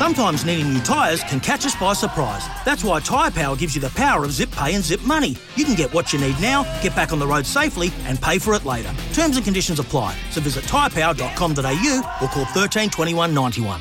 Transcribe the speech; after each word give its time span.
Sometimes 0.00 0.46
needing 0.46 0.72
new 0.72 0.80
tyres 0.80 1.22
can 1.24 1.40
catch 1.40 1.66
us 1.66 1.74
by 1.74 1.92
surprise. 1.92 2.48
That's 2.64 2.82
why 2.82 3.00
Tyre 3.00 3.30
Power 3.30 3.54
gives 3.54 3.74
you 3.74 3.82
the 3.82 3.90
power 3.90 4.24
of 4.24 4.32
zip 4.32 4.50
pay 4.50 4.74
and 4.74 4.82
zip 4.82 5.02
money. 5.02 5.36
You 5.56 5.66
can 5.66 5.74
get 5.74 5.92
what 5.92 6.10
you 6.10 6.18
need 6.18 6.40
now, 6.40 6.62
get 6.80 6.96
back 6.96 7.12
on 7.12 7.18
the 7.18 7.26
road 7.26 7.44
safely, 7.44 7.90
and 8.04 8.18
pay 8.18 8.38
for 8.38 8.54
it 8.54 8.64
later. 8.64 8.90
Terms 9.12 9.36
and 9.36 9.44
conditions 9.44 9.78
apply. 9.78 10.16
So 10.30 10.40
visit 10.40 10.64
tyrepower.com.au 10.64 12.16
or 12.22 12.28
call 12.28 12.44
13 12.46 12.88
21 12.88 13.34
91. 13.34 13.78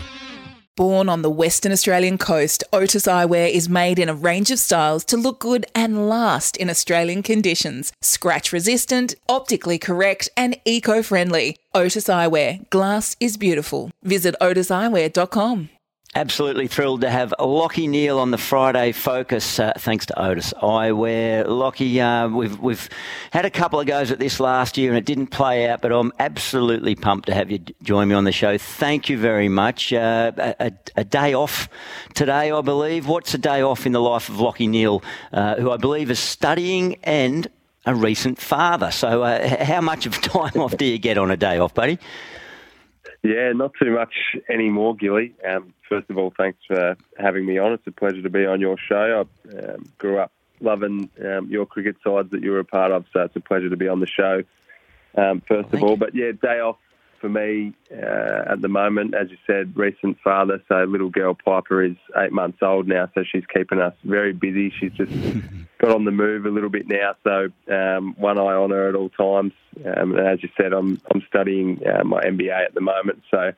Born 0.75 1.07
on 1.07 1.21
the 1.21 1.29
Western 1.29 1.71
Australian 1.71 2.17
coast, 2.17 2.65
Otis 2.73 3.03
Eyewear 3.03 3.49
is 3.49 3.69
made 3.69 3.97
in 3.97 4.09
a 4.09 4.13
range 4.13 4.51
of 4.51 4.59
styles 4.59 5.05
to 5.05 5.15
look 5.15 5.39
good 5.39 5.65
and 5.73 6.09
last 6.09 6.57
in 6.57 6.69
Australian 6.69 7.23
conditions. 7.23 7.93
Scratch 8.01 8.51
resistant, 8.51 9.15
optically 9.29 9.77
correct, 9.77 10.27
and 10.35 10.57
eco 10.65 11.01
friendly. 11.01 11.55
Otis 11.73 12.09
Eyewear, 12.09 12.69
glass 12.69 13.15
is 13.21 13.37
beautiful. 13.37 13.89
Visit 14.03 14.35
otiseyewear.com. 14.41 15.69
Absolutely 16.15 16.65
thrilled 16.65 17.01
to 17.01 17.09
have 17.09 17.35
Lachie 17.37 17.87
Neale 17.87 18.17
on 18.17 18.31
the 18.31 18.37
Friday 18.39 18.93
Focus, 18.93 19.59
uh, 19.59 19.73
thanks 19.77 20.07
to 20.07 20.19
Otis 20.19 20.55
Eyewear. 20.59 21.45
Lachie, 21.45 21.99
uh, 21.99 22.35
we've 22.35 22.59
we've 22.59 22.89
had 23.29 23.45
a 23.45 23.51
couple 23.51 23.79
of 23.79 23.85
goes 23.85 24.09
at 24.09 24.17
this 24.17 24.39
last 24.39 24.75
year 24.75 24.89
and 24.89 24.97
it 24.97 25.05
didn't 25.05 25.27
play 25.27 25.69
out, 25.69 25.81
but 25.81 25.91
I'm 25.91 26.11
absolutely 26.17 26.95
pumped 26.95 27.27
to 27.27 27.35
have 27.35 27.51
you 27.51 27.59
join 27.83 28.07
me 28.07 28.15
on 28.15 28.23
the 28.23 28.31
show. 28.31 28.57
Thank 28.57 29.07
you 29.07 29.19
very 29.19 29.49
much. 29.49 29.93
Uh, 29.93 30.31
a, 30.35 30.71
a, 30.95 31.03
day 31.03 31.35
off 31.35 31.69
today, 32.15 32.49
I 32.49 32.61
believe. 32.61 33.07
What's 33.07 33.35
a 33.35 33.37
day 33.37 33.61
off 33.61 33.85
in 33.85 33.91
the 33.91 34.01
life 34.01 34.29
of 34.29 34.37
Lachie 34.37 34.67
Neale, 34.67 35.03
uh, 35.31 35.57
who 35.57 35.69
I 35.69 35.77
believe 35.77 36.09
is 36.09 36.17
studying 36.17 36.97
and 37.03 37.47
a 37.85 37.93
recent 37.93 38.39
father? 38.39 38.89
So, 38.89 39.21
uh, 39.21 39.63
how 39.63 39.81
much 39.81 40.07
of 40.07 40.13
time 40.21 40.59
off 40.59 40.75
do 40.75 40.85
you 40.85 40.97
get 40.97 41.19
on 41.19 41.29
a 41.29 41.37
day 41.37 41.59
off, 41.59 41.75
buddy? 41.75 41.99
Yeah, 43.21 43.51
not 43.53 43.73
too 43.79 43.91
much 43.91 44.13
anymore, 44.49 44.95
Gilly. 44.95 45.33
Um, 45.47 45.73
first 45.89 46.09
of 46.09 46.17
all, 46.17 46.31
thanks 46.37 46.59
for 46.67 46.95
having 47.17 47.45
me 47.45 47.57
on. 47.57 47.73
It's 47.73 47.87
a 47.87 47.91
pleasure 47.91 48.21
to 48.21 48.29
be 48.29 48.45
on 48.45 48.61
your 48.61 48.77
show. 48.77 49.25
I 49.43 49.57
um, 49.57 49.85
grew 49.97 50.19
up 50.19 50.31
loving 50.61 51.09
um, 51.25 51.49
your 51.49 51.65
cricket 51.65 51.95
sides 52.03 52.31
that 52.31 52.43
you 52.43 52.51
were 52.51 52.59
a 52.59 52.65
part 52.65 52.91
of, 52.91 53.05
so 53.11 53.21
it's 53.21 53.35
a 53.35 53.41
pleasure 53.41 53.69
to 53.69 53.77
be 53.77 53.87
on 53.87 53.99
the 53.99 54.07
show. 54.07 54.43
Um, 55.15 55.41
first 55.47 55.73
of 55.73 55.83
all, 55.83 55.97
but 55.97 56.13
yeah, 56.13 56.31
day 56.31 56.59
off 56.59 56.77
for 57.19 57.29
me 57.29 57.73
uh, 57.91 58.51
at 58.51 58.61
the 58.61 58.67
moment. 58.67 59.13
As 59.13 59.29
you 59.29 59.37
said, 59.45 59.75
recent 59.75 60.17
father, 60.23 60.61
so 60.67 60.83
little 60.83 61.09
girl 61.09 61.33
Piper 61.33 61.83
is 61.83 61.95
eight 62.17 62.31
months 62.31 62.59
old 62.61 62.87
now, 62.87 63.09
so 63.13 63.23
she's 63.23 63.43
keeping 63.53 63.79
us 63.79 63.93
very 64.03 64.33
busy. 64.33 64.71
She's 64.79 64.93
just 64.93 65.11
got 65.79 65.95
on 65.95 66.05
the 66.05 66.11
move 66.11 66.45
a 66.45 66.49
little 66.49 66.69
bit 66.69 66.87
now, 66.87 67.15
so 67.23 67.49
um, 67.73 68.15
one 68.17 68.37
eye 68.37 68.55
on 68.55 68.71
her 68.71 68.89
at 68.89 68.95
all 68.95 69.09
times. 69.09 69.53
Um, 69.85 70.15
and 70.15 70.27
as 70.27 70.41
you 70.43 70.49
said, 70.57 70.73
I'm 70.73 71.01
I'm 71.13 71.21
studying 71.27 71.81
uh, 71.85 72.03
my 72.03 72.21
MBA 72.21 72.65
at 72.65 72.73
the 72.73 72.81
moment, 72.81 73.23
so 73.29 73.51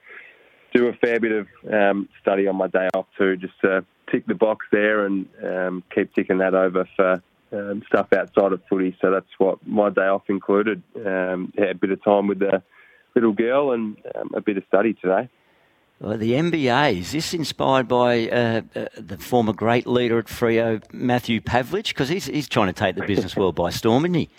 do 0.74 0.88
a 0.88 0.94
fair 0.94 1.20
bit 1.20 1.32
of 1.32 1.48
um, 1.72 2.10
study 2.22 2.48
on 2.48 2.56
my 2.56 2.68
day 2.68 2.88
off 2.94 3.08
too, 3.18 3.38
just 3.38 3.54
to 3.62 3.86
tick 4.12 4.26
the 4.26 4.36
box 4.36 4.66
there 4.72 5.06
and 5.06 5.28
um, 5.44 5.84
keep 5.94 6.14
ticking 6.14 6.40
that 6.40 6.54
over 6.54 6.88
for 6.96 7.22
um, 7.52 7.84
stuff 7.88 8.08
outside 8.14 8.54
of 8.54 8.62
footy. 8.70 8.96
So 9.02 9.12
that's 9.12 9.28
what 9.38 9.66
my 9.66 9.90
day 9.90 10.08
off 10.08 10.24
included. 10.30 10.82
Um, 10.96 11.52
yeah, 11.58 11.66
a 11.66 11.76
bit 11.76 11.92
of 11.92 12.04
time 12.04 12.28
with 12.28 12.40
the 12.40 12.62
little 13.16 13.34
girl 13.34 13.72
and 13.72 13.98
um, 14.16 14.32
a 14.36 14.42
bit 14.42 14.58
of 14.58 14.64
study 14.68 14.94
today. 14.94 15.30
Well, 16.00 16.18
the 16.18 16.32
MBA, 16.32 17.00
is 17.00 17.12
this 17.12 17.34
inspired 17.34 17.88
by 17.88 18.28
uh, 18.28 18.62
uh, 18.76 18.86
the 18.98 19.20
former 19.20 19.54
great 19.54 19.86
leader 19.86 20.18
at 20.18 20.26
Freo, 20.26 20.82
Matthew 20.92 21.42
Pavlich? 21.42 21.90
Because 21.90 22.10
he's, 22.10 22.26
he's 22.26 22.50
trying 22.50 22.68
to 22.68 22.74
take 22.74 22.96
the 22.96 23.06
business 23.06 23.36
world 23.36 23.54
by 23.54 23.70
storm, 23.70 24.06
isn't 24.06 24.16
he? 24.16 24.30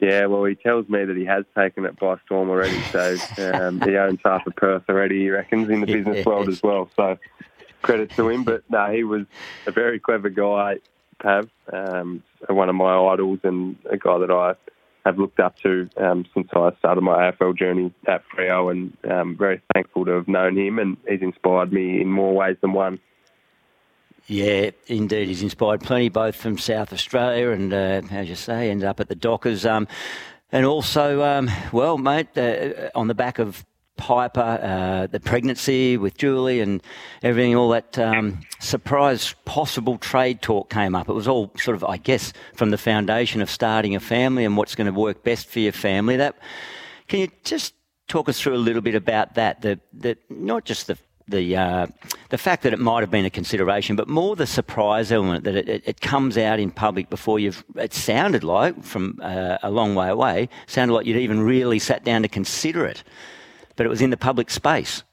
Yeah, 0.00 0.26
well, 0.26 0.44
he 0.44 0.54
tells 0.54 0.88
me 0.88 1.04
that 1.04 1.16
he 1.16 1.26
has 1.26 1.44
taken 1.54 1.84
it 1.84 1.98
by 1.98 2.16
storm 2.24 2.48
already. 2.48 2.80
So 2.84 3.16
um, 3.38 3.80
he 3.82 3.96
owns 3.96 4.18
half 4.24 4.46
of 4.46 4.56
Perth 4.56 4.84
already, 4.88 5.20
he 5.20 5.30
reckons, 5.30 5.68
in 5.68 5.80
the 5.80 5.86
business 5.86 6.24
world 6.24 6.48
as 6.48 6.62
well. 6.62 6.88
So 6.96 7.18
credit 7.82 8.10
to 8.12 8.28
him. 8.28 8.44
But 8.44 8.62
no, 8.70 8.90
he 8.90 9.04
was 9.04 9.26
a 9.66 9.72
very 9.72 10.00
clever 10.00 10.30
guy, 10.30 10.78
Pav, 11.20 11.50
um, 11.72 12.22
one 12.48 12.68
of 12.68 12.74
my 12.74 12.96
idols 12.96 13.40
and 13.42 13.76
a 13.90 13.98
guy 13.98 14.18
that 14.18 14.30
I 14.30 14.54
have 15.04 15.18
looked 15.18 15.40
up 15.40 15.56
to 15.58 15.88
um, 15.96 16.26
since 16.34 16.48
I 16.52 16.70
started 16.78 17.00
my 17.00 17.30
AFL 17.30 17.56
journey 17.56 17.92
at 18.06 18.22
Freo, 18.28 18.70
and 18.70 18.96
um, 19.10 19.36
very 19.36 19.60
thankful 19.74 20.04
to 20.04 20.12
have 20.12 20.28
known 20.28 20.56
him, 20.56 20.78
and 20.78 20.96
he's 21.08 21.22
inspired 21.22 21.72
me 21.72 22.00
in 22.00 22.10
more 22.10 22.34
ways 22.34 22.56
than 22.60 22.72
one. 22.72 23.00
Yeah, 24.26 24.70
indeed, 24.86 25.28
he's 25.28 25.42
inspired 25.42 25.80
plenty, 25.80 26.08
both 26.08 26.36
from 26.36 26.58
South 26.58 26.92
Australia 26.92 27.50
and, 27.50 27.72
uh, 27.72 28.02
as 28.10 28.28
you 28.28 28.36
say, 28.36 28.70
ended 28.70 28.88
up 28.88 29.00
at 29.00 29.08
the 29.08 29.14
Dockers. 29.14 29.66
Um, 29.66 29.88
and 30.52 30.66
also, 30.66 31.22
um, 31.22 31.50
well, 31.72 31.98
mate, 31.98 32.36
uh, 32.36 32.90
on 32.94 33.08
the 33.08 33.14
back 33.14 33.38
of 33.38 33.64
Piper, 33.96 34.40
uh, 34.62 35.06
the 35.08 35.20
pregnancy 35.20 35.96
with 35.98 36.16
Julie 36.16 36.60
and 36.60 36.82
everything, 37.22 37.54
all 37.54 37.68
that 37.68 37.98
um, 37.98 38.40
surprise 38.58 39.34
possible 39.44 39.98
trade 39.98 40.40
talk 40.40 40.70
came 40.70 40.94
up. 40.94 41.08
It 41.08 41.12
was 41.12 41.28
all 41.28 41.52
sort 41.58 41.76
of, 41.76 41.84
I 41.84 41.98
guess, 41.98 42.32
from 42.54 42.70
the 42.70 42.78
foundation 42.78 43.42
of 43.42 43.50
starting 43.50 43.94
a 43.94 44.00
family 44.00 44.44
and 44.44 44.56
what's 44.56 44.74
going 44.74 44.86
to 44.86 44.98
work 44.98 45.22
best 45.22 45.48
for 45.48 45.60
your 45.60 45.72
family. 45.72 46.16
That 46.16 46.38
can 47.08 47.20
you 47.20 47.28
just 47.44 47.74
talk 48.08 48.28
us 48.28 48.40
through 48.40 48.54
a 48.54 48.56
little 48.56 48.82
bit 48.82 48.94
about 48.94 49.34
that? 49.34 49.60
The, 49.60 49.78
the 49.92 50.16
not 50.30 50.64
just 50.64 50.86
the 50.86 50.96
the 51.30 51.56
uh, 51.56 51.86
the 52.28 52.38
fact 52.38 52.62
that 52.62 52.72
it 52.72 52.78
might 52.78 53.00
have 53.00 53.10
been 53.10 53.24
a 53.24 53.30
consideration, 53.30 53.96
but 53.96 54.08
more 54.08 54.36
the 54.36 54.46
surprise 54.46 55.10
element 55.10 55.44
that 55.44 55.56
it, 55.56 55.68
it, 55.68 55.82
it 55.86 56.00
comes 56.00 56.36
out 56.36 56.60
in 56.60 56.70
public 56.70 57.10
before 57.10 57.38
you've. 57.38 57.64
It 57.76 57.94
sounded 57.94 58.44
like 58.44 58.82
from 58.84 59.18
uh, 59.22 59.58
a 59.62 59.70
long 59.70 59.94
way 59.94 60.08
away, 60.08 60.48
sounded 60.66 60.94
like 60.94 61.06
you'd 61.06 61.16
even 61.16 61.40
really 61.40 61.78
sat 61.78 62.04
down 62.04 62.22
to 62.22 62.28
consider 62.28 62.84
it 62.84 63.02
but 63.80 63.86
it 63.86 63.88
was 63.88 64.02
in 64.02 64.10
the 64.10 64.16
public 64.18 64.50
space. 64.50 65.04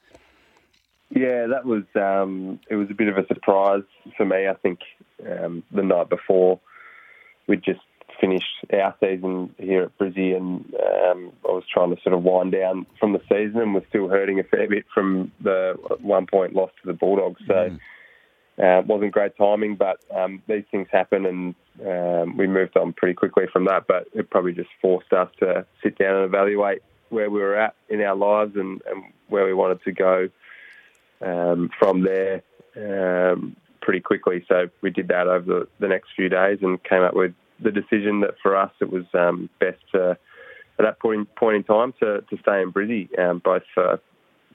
Yeah, 1.09 1.47
that 1.47 1.63
was 1.63 1.83
um, 1.95 2.59
it 2.69 2.75
was 2.75 2.89
a 2.91 2.93
bit 2.93 3.07
of 3.07 3.17
a 3.17 3.25
surprise 3.27 3.83
for 4.17 4.25
me. 4.25 4.45
I 4.45 4.55
think 4.55 4.79
um, 5.25 5.63
the 5.71 5.83
night 5.83 6.09
before 6.09 6.59
we'd 7.47 7.63
just 7.63 7.79
finished 8.19 8.65
our 8.73 8.95
season 8.99 9.53
here 9.57 9.83
at 9.83 9.97
Brizzy, 9.97 10.35
and 10.35 10.65
um, 10.75 11.31
I 11.47 11.51
was 11.51 11.63
trying 11.71 11.95
to 11.95 12.01
sort 12.01 12.13
of 12.13 12.23
wind 12.23 12.51
down 12.51 12.85
from 12.99 13.13
the 13.13 13.21
season, 13.29 13.61
and 13.61 13.73
was 13.73 13.83
still 13.89 14.07
hurting 14.07 14.39
a 14.39 14.43
fair 14.43 14.67
bit 14.67 14.85
from 14.93 15.31
the 15.41 15.75
one 16.01 16.25
point 16.27 16.53
loss 16.53 16.71
to 16.81 16.87
the 16.87 16.93
Bulldogs. 16.93 17.41
So. 17.47 17.53
Mm. 17.53 17.79
Uh, 18.59 18.79
it 18.79 18.87
wasn't 18.87 19.11
great 19.11 19.37
timing, 19.37 19.75
but 19.75 19.99
um, 20.09 20.41
these 20.47 20.63
things 20.71 20.87
happen, 20.91 21.27
and 21.27 21.55
um, 21.85 22.35
we 22.37 22.47
moved 22.47 22.75
on 22.75 22.91
pretty 22.91 23.13
quickly 23.13 23.45
from 23.53 23.65
that. 23.65 23.85
But 23.87 24.07
it 24.13 24.31
probably 24.31 24.51
just 24.51 24.71
forced 24.81 25.13
us 25.13 25.29
to 25.41 25.63
sit 25.83 25.95
down 25.99 26.15
and 26.15 26.25
evaluate 26.25 26.81
where 27.09 27.29
we 27.29 27.39
were 27.39 27.55
at 27.55 27.75
in 27.89 28.01
our 28.01 28.15
lives 28.15 28.55
and, 28.55 28.81
and 28.89 29.03
where 29.29 29.45
we 29.45 29.53
wanted 29.53 29.83
to 29.83 29.91
go 29.91 30.29
um, 31.21 31.69
from 31.79 32.03
there 32.03 32.41
um, 32.75 33.55
pretty 33.81 33.99
quickly. 33.99 34.45
So 34.47 34.69
we 34.81 34.89
did 34.89 35.07
that 35.09 35.27
over 35.27 35.45
the, 35.45 35.67
the, 35.79 35.87
next 35.87 36.09
few 36.15 36.29
days 36.29 36.59
and 36.61 36.83
came 36.83 37.01
up 37.01 37.13
with 37.13 37.33
the 37.59 37.71
decision 37.71 38.21
that 38.21 38.35
for 38.41 38.55
us 38.55 38.71
it 38.79 38.91
was 38.91 39.05
um, 39.13 39.49
best 39.59 39.79
to, 39.93 40.11
at 40.11 40.85
that 40.85 40.99
point, 40.99 41.33
point 41.35 41.55
in 41.55 41.63
time 41.63 41.93
to, 41.99 42.21
to 42.21 42.37
stay 42.41 42.61
in 42.61 42.71
Brizzy, 42.71 43.07
um, 43.19 43.41
both 43.43 43.63
for 43.73 43.99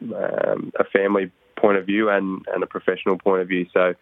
um, 0.03 0.73
a 0.79 0.85
family 0.85 1.31
point 1.57 1.79
of 1.79 1.87
view 1.87 2.09
and, 2.11 2.45
and 2.53 2.63
a 2.63 2.67
professional 2.67 3.19
point 3.19 3.43
of 3.43 3.49
view. 3.49 3.66
So 3.72 3.95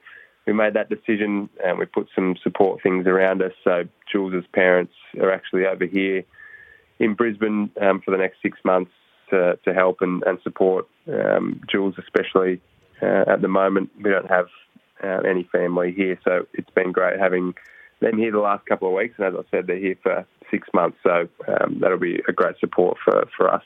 we 0.46 0.52
made 0.52 0.74
that 0.74 0.88
decision 0.88 1.48
and 1.64 1.78
we 1.78 1.86
put 1.86 2.08
some 2.14 2.36
support 2.42 2.82
things 2.82 3.06
around 3.06 3.42
us. 3.42 3.52
So 3.64 3.84
Jules's 4.10 4.48
parents 4.52 4.94
are 5.20 5.32
actually 5.32 5.66
over 5.66 5.84
here 5.84 6.24
in 6.98 7.14
Brisbane 7.14 7.70
um, 7.80 8.00
for 8.00 8.10
the 8.10 8.16
next 8.16 8.42
six 8.42 8.58
months 8.64 8.92
to, 9.30 9.58
to 9.64 9.74
help 9.74 9.98
and, 10.00 10.22
and 10.24 10.38
support 10.42 10.86
um, 11.08 11.60
Jules, 11.70 11.94
especially 11.98 12.60
uh, 13.02 13.24
at 13.26 13.42
the 13.42 13.48
moment. 13.48 13.90
We 14.02 14.10
don't 14.10 14.30
have 14.30 14.46
uh, 15.02 15.20
any 15.28 15.48
family 15.52 15.92
here, 15.92 16.18
so 16.24 16.46
it's 16.52 16.70
been 16.70 16.92
great 16.92 17.18
having 17.18 17.54
them 18.00 18.18
here 18.18 18.32
the 18.32 18.38
last 18.38 18.66
couple 18.66 18.88
of 18.88 18.94
weeks. 18.94 19.14
And 19.18 19.26
as 19.26 19.34
I 19.34 19.50
said, 19.50 19.66
they're 19.66 19.78
here 19.78 19.96
for 20.02 20.26
six 20.50 20.68
months, 20.74 20.98
so 21.02 21.28
um, 21.48 21.78
that'll 21.80 21.98
be 21.98 22.20
a 22.28 22.32
great 22.32 22.58
support 22.58 22.98
for, 23.04 23.28
for 23.36 23.52
us. 23.52 23.62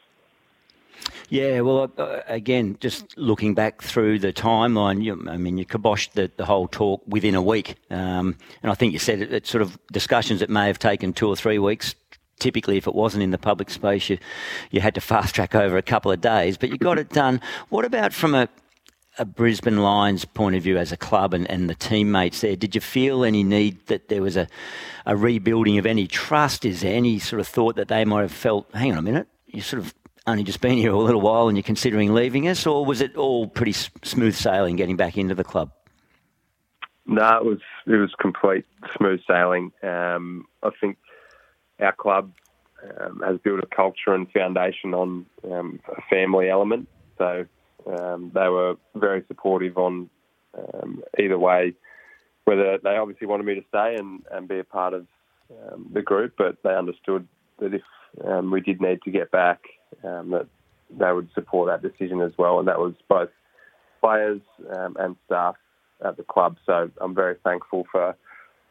Yeah, 1.29 1.61
well, 1.61 1.91
uh, 1.99 2.21
again, 2.27 2.77
just 2.81 3.17
looking 3.17 3.55
back 3.55 3.83
through 3.83 4.19
the 4.21 4.33
timeline, 4.33 5.03
you, 5.03 5.25
I 5.29 5.37
mean, 5.37 5.59
you 5.59 5.65
kiboshed 5.65 6.13
the, 6.13 6.31
the 6.37 6.45
whole 6.45 6.69
talk 6.69 7.03
within 7.07 7.35
a 7.35 7.43
week. 7.43 7.77
Um, 7.91 8.37
and 8.63 8.71
I 8.71 8.75
think 8.75 8.93
you 8.93 8.99
said 8.99 9.21
it's 9.21 9.51
sort 9.51 9.63
of 9.63 9.79
discussions 9.91 10.41
that 10.41 10.51
may 10.51 10.67
have 10.67 10.79
taken 10.79 11.13
two 11.13 11.29
or 11.29 11.37
three 11.37 11.59
weeks 11.59 11.95
typically 12.41 12.77
if 12.77 12.87
it 12.89 12.95
wasn't 12.95 13.23
in 13.23 13.31
the 13.31 13.39
public 13.39 13.71
space 13.71 14.11
you 14.11 14.19
you 14.73 14.81
had 14.81 14.93
to 14.93 15.01
fast 15.01 15.37
track 15.37 15.55
over 15.55 15.77
a 15.77 15.83
couple 15.83 16.11
of 16.11 16.21
days 16.21 16.57
but 16.57 16.69
you 16.69 16.77
got 16.77 16.99
it 16.99 17.09
done 17.11 17.41
what 17.69 17.85
about 17.85 18.13
from 18.13 18.35
a 18.35 18.49
a 19.19 19.25
Brisbane 19.25 19.79
Lions 19.79 20.25
point 20.25 20.57
of 20.57 20.63
view 20.63 20.77
as 20.77 20.93
a 20.93 20.97
club 20.97 21.35
and, 21.35 21.49
and 21.51 21.71
the 21.71 21.75
teammates 21.75 22.41
there, 22.41 22.57
did 22.57 22.75
you 22.75 22.81
feel 22.81 23.25
any 23.25 23.43
need 23.45 23.87
that 23.87 24.09
there 24.09 24.23
was 24.23 24.37
a, 24.37 24.49
a 25.07 25.17
rebuilding 25.17 25.79
of 25.79 25.87
any 25.87 26.07
trust? 26.07 26.65
Is 26.65 26.81
there 26.81 26.95
any 26.95 27.19
sort 27.19 27.41
of 27.41 27.47
thought 27.47 27.77
that 27.77 27.89
they 27.89 28.05
might 28.05 28.23
have 28.23 28.33
felt, 28.33 28.69
hang 28.75 28.93
on 28.93 28.99
a 28.99 29.03
minute, 29.03 29.29
you 29.47 29.61
sort 29.61 29.83
of 29.83 29.95
only 30.27 30.43
just 30.43 30.61
been 30.61 30.79
here 30.79 30.91
a 30.91 30.99
little 30.99 31.21
while 31.21 31.49
and 31.49 31.57
you're 31.57 31.63
considering 31.63 32.13
leaving 32.15 32.49
us, 32.49 32.67
or 32.67 32.85
was 32.85 33.01
it 33.01 33.17
all 33.17 33.47
pretty 33.47 33.73
smooth 33.73 34.35
sailing 34.35 34.77
getting 34.77 34.97
back 34.97 35.17
into 35.17 35.35
the 35.35 35.45
club? 35.45 35.71
No, 37.07 37.37
it 37.37 37.45
was 37.45 37.61
it 37.87 37.97
was 37.97 38.15
complete 38.19 38.65
smooth 38.97 39.21
sailing. 39.29 39.73
Um, 39.83 40.47
I 40.63 40.71
think 40.81 40.97
our 41.79 41.93
club 41.93 42.33
um, 42.99 43.23
has 43.25 43.39
built 43.39 43.61
a 43.63 43.67
culture 43.67 44.15
and 44.15 44.31
foundation 44.33 44.95
on 44.95 45.27
um, 45.53 45.81
a 45.95 46.01
family 46.09 46.49
element. 46.49 46.89
So 47.19 47.45
um, 47.87 48.31
they 48.35 48.49
were 48.49 48.77
very 48.95 49.25
supportive 49.29 49.77
on 49.79 50.11
um, 50.57 51.03
either 51.19 51.39
way. 51.39 51.75
Whether 52.45 52.79
they 52.79 52.97
obviously 52.97 53.27
wanted 53.27 53.47
me 53.47 53.55
to 53.55 53.65
stay 53.69 53.97
and, 53.97 54.23
and 54.31 54.47
be 54.47 54.59
a 54.59 54.65
part 54.65 54.93
of 54.93 55.07
um, 55.51 55.87
the 55.93 56.03
group, 56.03 56.35
but 56.37 56.59
they 56.63 56.75
understood 56.75 57.27
that 57.59 57.73
if 57.75 57.83
we 58.51 58.61
did 58.61 58.81
need 58.81 59.03
to 59.03 59.11
get 59.11 59.31
back, 59.31 59.61
that 60.03 60.47
they 60.91 61.13
would 61.13 61.29
support 61.35 61.69
that 61.69 61.83
decision 61.89 62.21
as 62.21 62.33
well. 62.37 62.59
And 62.59 62.69
that 62.69 62.79
was 62.79 62.95
both 63.09 63.31
players 64.01 64.41
and 64.69 65.17
staff 65.27 65.57
at 66.05 66.17
the 66.17 66.23
club. 66.23 66.57
So 66.67 66.91
I'm 67.01 67.15
very 67.15 67.37
thankful 67.43 67.87
for 67.91 68.17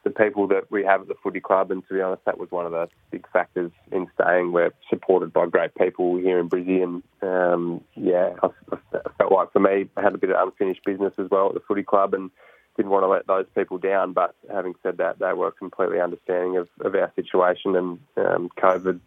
the 0.03 0.09
people 0.09 0.47
that 0.47 0.69
we 0.69 0.83
have 0.83 1.01
at 1.01 1.07
the 1.07 1.15
footy 1.23 1.39
club. 1.39 1.71
And 1.71 1.85
to 1.87 1.93
be 1.93 2.01
honest, 2.01 2.25
that 2.25 2.37
was 2.37 2.51
one 2.51 2.65
of 2.65 2.71
the 2.71 2.89
big 3.11 3.25
factors 3.31 3.71
in 3.91 4.07
staying. 4.19 4.51
We're 4.51 4.71
supported 4.89 5.31
by 5.31 5.47
great 5.47 5.73
people 5.75 6.17
here 6.17 6.39
in 6.39 6.49
Brizzy. 6.49 6.83
And 6.83 7.03
um, 7.21 7.83
yeah, 7.95 8.33
I, 8.43 8.49
I, 8.71 9.09
felt 9.17 9.31
like 9.31 9.51
for 9.53 9.59
me, 9.59 9.89
I 9.95 10.01
had 10.01 10.13
a 10.13 10.17
bit 10.17 10.29
of 10.29 10.47
unfinished 10.47 10.83
business 10.85 11.13
as 11.17 11.29
well 11.29 11.47
at 11.47 11.53
the 11.53 11.61
footy 11.61 11.83
club 11.83 12.13
and 12.13 12.31
didn't 12.75 12.91
want 12.91 13.03
to 13.03 13.07
let 13.07 13.27
those 13.27 13.45
people 13.55 13.77
down. 13.77 14.13
But 14.13 14.35
having 14.51 14.73
said 14.83 14.97
that, 14.97 15.19
they 15.19 15.33
were 15.33 15.51
completely 15.51 16.01
understanding 16.01 16.57
of, 16.57 16.67
of 16.81 16.95
our 16.95 17.11
situation. 17.15 17.75
And 17.75 17.99
um, 18.17 18.49
COVID 18.57 18.99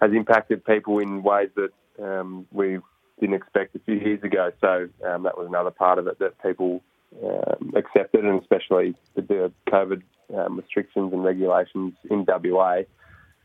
has 0.00 0.12
impacted 0.12 0.64
people 0.64 0.98
in 0.98 1.22
ways 1.22 1.50
that 1.56 1.72
um, 2.02 2.46
we 2.52 2.78
didn't 3.20 3.34
expect 3.34 3.76
a 3.76 3.80
few 3.80 3.96
years 3.96 4.22
ago. 4.22 4.50
So 4.60 4.88
um, 5.06 5.24
that 5.24 5.36
was 5.36 5.46
another 5.46 5.70
part 5.70 5.98
of 5.98 6.06
it 6.06 6.18
that 6.20 6.40
people 6.42 6.82
um, 7.22 7.45
accepted, 7.74 8.24
and 8.24 8.40
especially 8.40 8.94
with 9.14 9.28
the 9.28 9.52
COVID 9.68 10.02
um, 10.36 10.56
restrictions 10.56 11.12
and 11.12 11.24
regulations 11.24 11.94
in 12.10 12.24
WA 12.26 12.82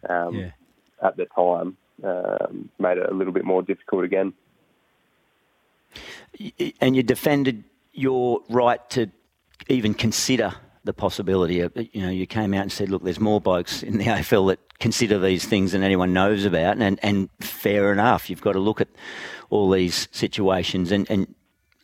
um, 0.09 0.35
yeah. 0.35 0.51
at 1.01 1.18
the 1.18 1.25
time, 1.35 1.77
um, 2.03 2.69
made 2.79 2.97
it 2.97 3.09
a 3.09 3.13
little 3.13 3.33
bit 3.33 3.45
more 3.45 3.62
difficult 3.62 4.03
again. 4.03 4.33
And 6.79 6.95
you 6.95 7.03
defended 7.03 7.63
your 7.94 8.41
right 8.50 8.89
to 8.91 9.12
even 9.68 9.94
consider 9.94 10.53
the 10.83 10.94
possibility 10.94 11.59
of, 11.59 11.71
you 11.75 12.01
know, 12.01 12.09
you 12.09 12.25
came 12.25 12.53
out 12.53 12.63
and 12.63 12.71
said, 12.71 12.89
look, 12.89 13.03
there's 13.03 13.19
more 13.19 13.39
blokes 13.39 13.83
in 13.83 13.97
the 13.97 14.06
AFL 14.07 14.50
that 14.50 14.79
consider 14.79 15.19
these 15.19 15.45
things 15.45 15.74
than 15.74 15.83
anyone 15.83 16.13
knows 16.13 16.44
about, 16.45 16.77
and, 16.77 17.00
and 17.03 17.29
fair 17.39 17.91
enough. 17.91 18.29
You've 18.29 18.41
got 18.41 18.53
to 18.53 18.59
look 18.59 18.81
at 18.81 18.88
all 19.50 19.69
these 19.69 20.07
situations, 20.12 20.91
and, 20.91 21.09
and 21.09 21.35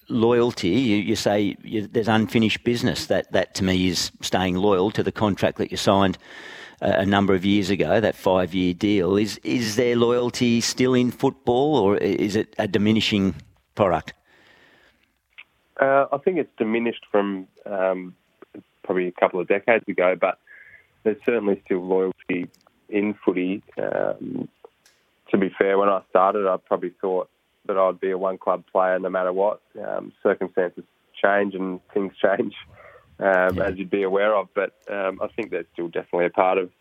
loyalty, 0.10 0.70
you, 0.70 0.98
you 0.98 1.16
say 1.16 1.56
you, 1.64 1.88
there's 1.88 2.08
unfinished 2.08 2.64
business. 2.64 3.08
That 3.08 3.32
that 3.32 3.56
to 3.56 3.64
me 3.64 3.88
is 3.88 4.12
staying 4.22 4.56
loyal 4.56 4.92
to 4.92 5.04
the 5.04 5.12
contract 5.12 5.58
that 5.58 5.72
you 5.72 5.78
signed 5.78 6.18
a, 6.82 7.02
a 7.02 7.06
number 7.06 7.34
of 7.34 7.46
years 7.46 7.70
ago. 7.70 8.00
That 8.00 8.16
five 8.16 8.54
year 8.54 8.74
deal 8.74 9.18
is 9.18 9.38
is 9.44 9.76
there 9.76 9.96
loyalty 9.96 10.62
still 10.62 10.94
in 10.94 11.12
football, 11.12 11.76
or 11.78 11.98
is 11.98 12.36
it 12.36 12.56
a 12.58 12.68
diminishing 12.68 13.36
product? 13.76 14.14
Uh, 15.80 16.08
I 16.12 16.18
think 16.18 16.38
it's 16.38 16.52
diminished 16.58 17.06
from 17.12 17.48
um, 17.66 18.16
probably 18.84 19.08
a 19.08 19.12
couple 19.12 19.40
of 19.40 19.48
decades 19.48 19.86
ago, 19.88 20.16
but 20.20 20.40
there's 21.04 21.18
certainly 21.24 21.62
still 21.66 21.86
loyalty 21.86 22.50
in 22.90 23.14
footy. 23.14 23.62
Um, 23.78 24.48
to 25.30 25.38
be 25.38 25.50
fair, 25.50 25.78
when 25.78 25.90
I 25.90 26.02
started, 26.10 26.48
I 26.48 26.58
probably 26.58 26.92
thought 27.02 27.30
that 27.68 27.78
I'd 27.78 28.00
be 28.00 28.12
a 28.12 28.18
one 28.18 28.38
club 28.38 28.64
player 28.72 29.00
no 29.00 29.10
matter 29.10 29.34
what. 29.34 29.62
Um, 29.82 30.12
circumstances 30.24 30.84
change 31.22 31.56
and 31.56 31.80
things 31.94 32.14
change, 32.22 32.56
um, 33.20 33.58
yeah. 33.58 33.66
as 33.66 33.78
you'd 33.78 33.90
be 33.90 34.04
aware 34.04 34.36
of. 34.36 34.50
But 34.54 34.74
um, 34.90 35.20
I 35.22 35.28
think 35.28 35.52
that's 35.52 35.68
still 35.74 35.88
definitely 35.88 36.26
a 36.26 36.32
part 36.32 36.58
of 36.58 36.72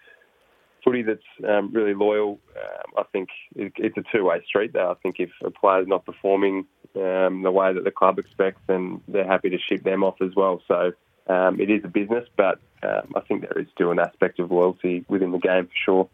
footy 0.85 1.03
that's 1.03 1.21
um, 1.47 1.73
really 1.73 1.95
loyal. 1.95 2.39
Um, 2.57 2.93
I 2.99 3.03
think 3.13 3.29
it, 3.55 3.73
it's 3.77 3.97
a 3.97 4.05
two 4.13 4.25
way 4.25 4.43
street 4.47 4.73
there. 4.73 4.89
I 4.89 4.95
think 4.95 5.17
if 5.19 5.31
a 5.45 5.51
player's 5.51 5.89
not 5.89 6.05
performing 6.05 6.67
um, 6.95 7.43
the 7.43 7.51
way 7.51 7.73
that 7.73 7.85
the 7.85 7.91
club 7.91 8.19
expects, 8.19 8.61
then 8.67 9.01
they're 9.09 9.27
happy 9.27 9.51
to 9.51 9.59
ship 9.59 9.83
them 9.83 10.05
off 10.05 10.23
as 10.23 10.35
well. 10.35 10.63
So 10.69 10.93
it 11.29 11.71
is 11.71 11.85
a 11.85 11.89
business, 11.89 12.29
but 12.37 12.61
I 12.83 13.21
think 13.27 13.43
there 13.43 13.59
is 13.59 13.67
still 13.75 13.91
an 13.91 13.99
aspect 13.99 14.39
of 14.39 14.51
loyalty 14.53 15.05
within 15.09 15.33
the 15.33 15.39
game 15.39 15.67
for 15.67 15.73
sure. 15.85 16.09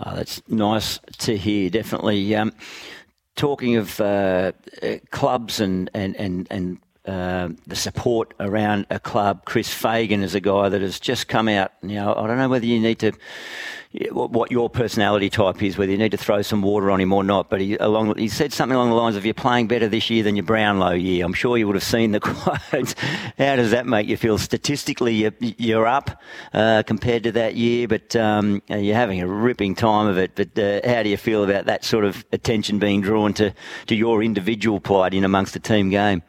Oh, 0.00 0.14
that's 0.14 0.42
nice 0.48 1.00
to 1.18 1.36
hear. 1.36 1.70
Definitely. 1.70 2.34
Um, 2.34 2.52
talking 3.36 3.76
of 3.76 4.00
uh, 4.00 4.52
clubs 5.10 5.60
and 5.60 5.90
and 5.94 6.16
and 6.16 6.46
and 6.50 6.78
uh, 7.08 7.48
the 7.66 7.76
support 7.76 8.34
around 8.38 8.86
a 8.90 9.00
club, 9.00 9.44
Chris 9.46 9.72
Fagan 9.72 10.22
is 10.22 10.34
a 10.34 10.40
guy 10.40 10.68
that 10.68 10.82
has 10.82 11.00
just 11.00 11.26
come 11.26 11.48
out. 11.48 11.72
Now, 11.82 12.14
I 12.14 12.26
don't 12.26 12.36
know 12.36 12.48
whether 12.48 12.66
you 12.66 12.78
need 12.78 12.98
to 13.00 13.12
what 14.12 14.50
your 14.50 14.68
personality 14.68 15.30
type 15.30 15.62
is, 15.62 15.78
whether 15.78 15.90
you 15.90 15.96
need 15.96 16.10
to 16.10 16.18
throw 16.18 16.42
some 16.42 16.60
water 16.60 16.90
on 16.90 17.00
him 17.00 17.10
or 17.12 17.24
not. 17.24 17.48
But 17.48 17.62
he, 17.62 17.76
along, 17.76 18.18
he 18.18 18.28
said 18.28 18.52
something 18.52 18.76
along 18.76 18.90
the 18.90 18.96
lines 18.96 19.16
of, 19.16 19.24
"You're 19.24 19.32
playing 19.32 19.66
better 19.66 19.88
this 19.88 20.10
year 20.10 20.22
than 20.22 20.36
your 20.36 20.44
Brownlow 20.44 20.92
year." 20.92 21.24
I'm 21.24 21.32
sure 21.32 21.56
you 21.56 21.66
would 21.66 21.76
have 21.76 21.82
seen 21.82 22.12
the 22.12 22.20
quotes. 22.70 22.94
How 23.38 23.56
does 23.56 23.70
that 23.70 23.86
make 23.86 24.06
you 24.06 24.18
feel? 24.18 24.36
Statistically, 24.36 25.14
you're, 25.14 25.32
you're 25.40 25.86
up 25.86 26.20
uh, 26.52 26.82
compared 26.86 27.22
to 27.24 27.32
that 27.32 27.56
year, 27.56 27.88
but 27.88 28.14
um, 28.14 28.62
you're 28.68 28.94
having 28.94 29.22
a 29.22 29.26
ripping 29.26 29.74
time 29.74 30.06
of 30.06 30.18
it. 30.18 30.32
But 30.34 30.58
uh, 30.58 30.86
how 30.86 31.02
do 31.02 31.08
you 31.08 31.16
feel 31.16 31.42
about 31.44 31.64
that 31.64 31.84
sort 31.84 32.04
of 32.04 32.24
attention 32.32 32.78
being 32.78 33.00
drawn 33.00 33.32
to, 33.34 33.54
to 33.86 33.94
your 33.94 34.22
individual 34.22 34.80
plight 34.80 35.14
in 35.14 35.24
amongst 35.24 35.54
the 35.54 35.60
team 35.60 35.88
game? 35.88 36.22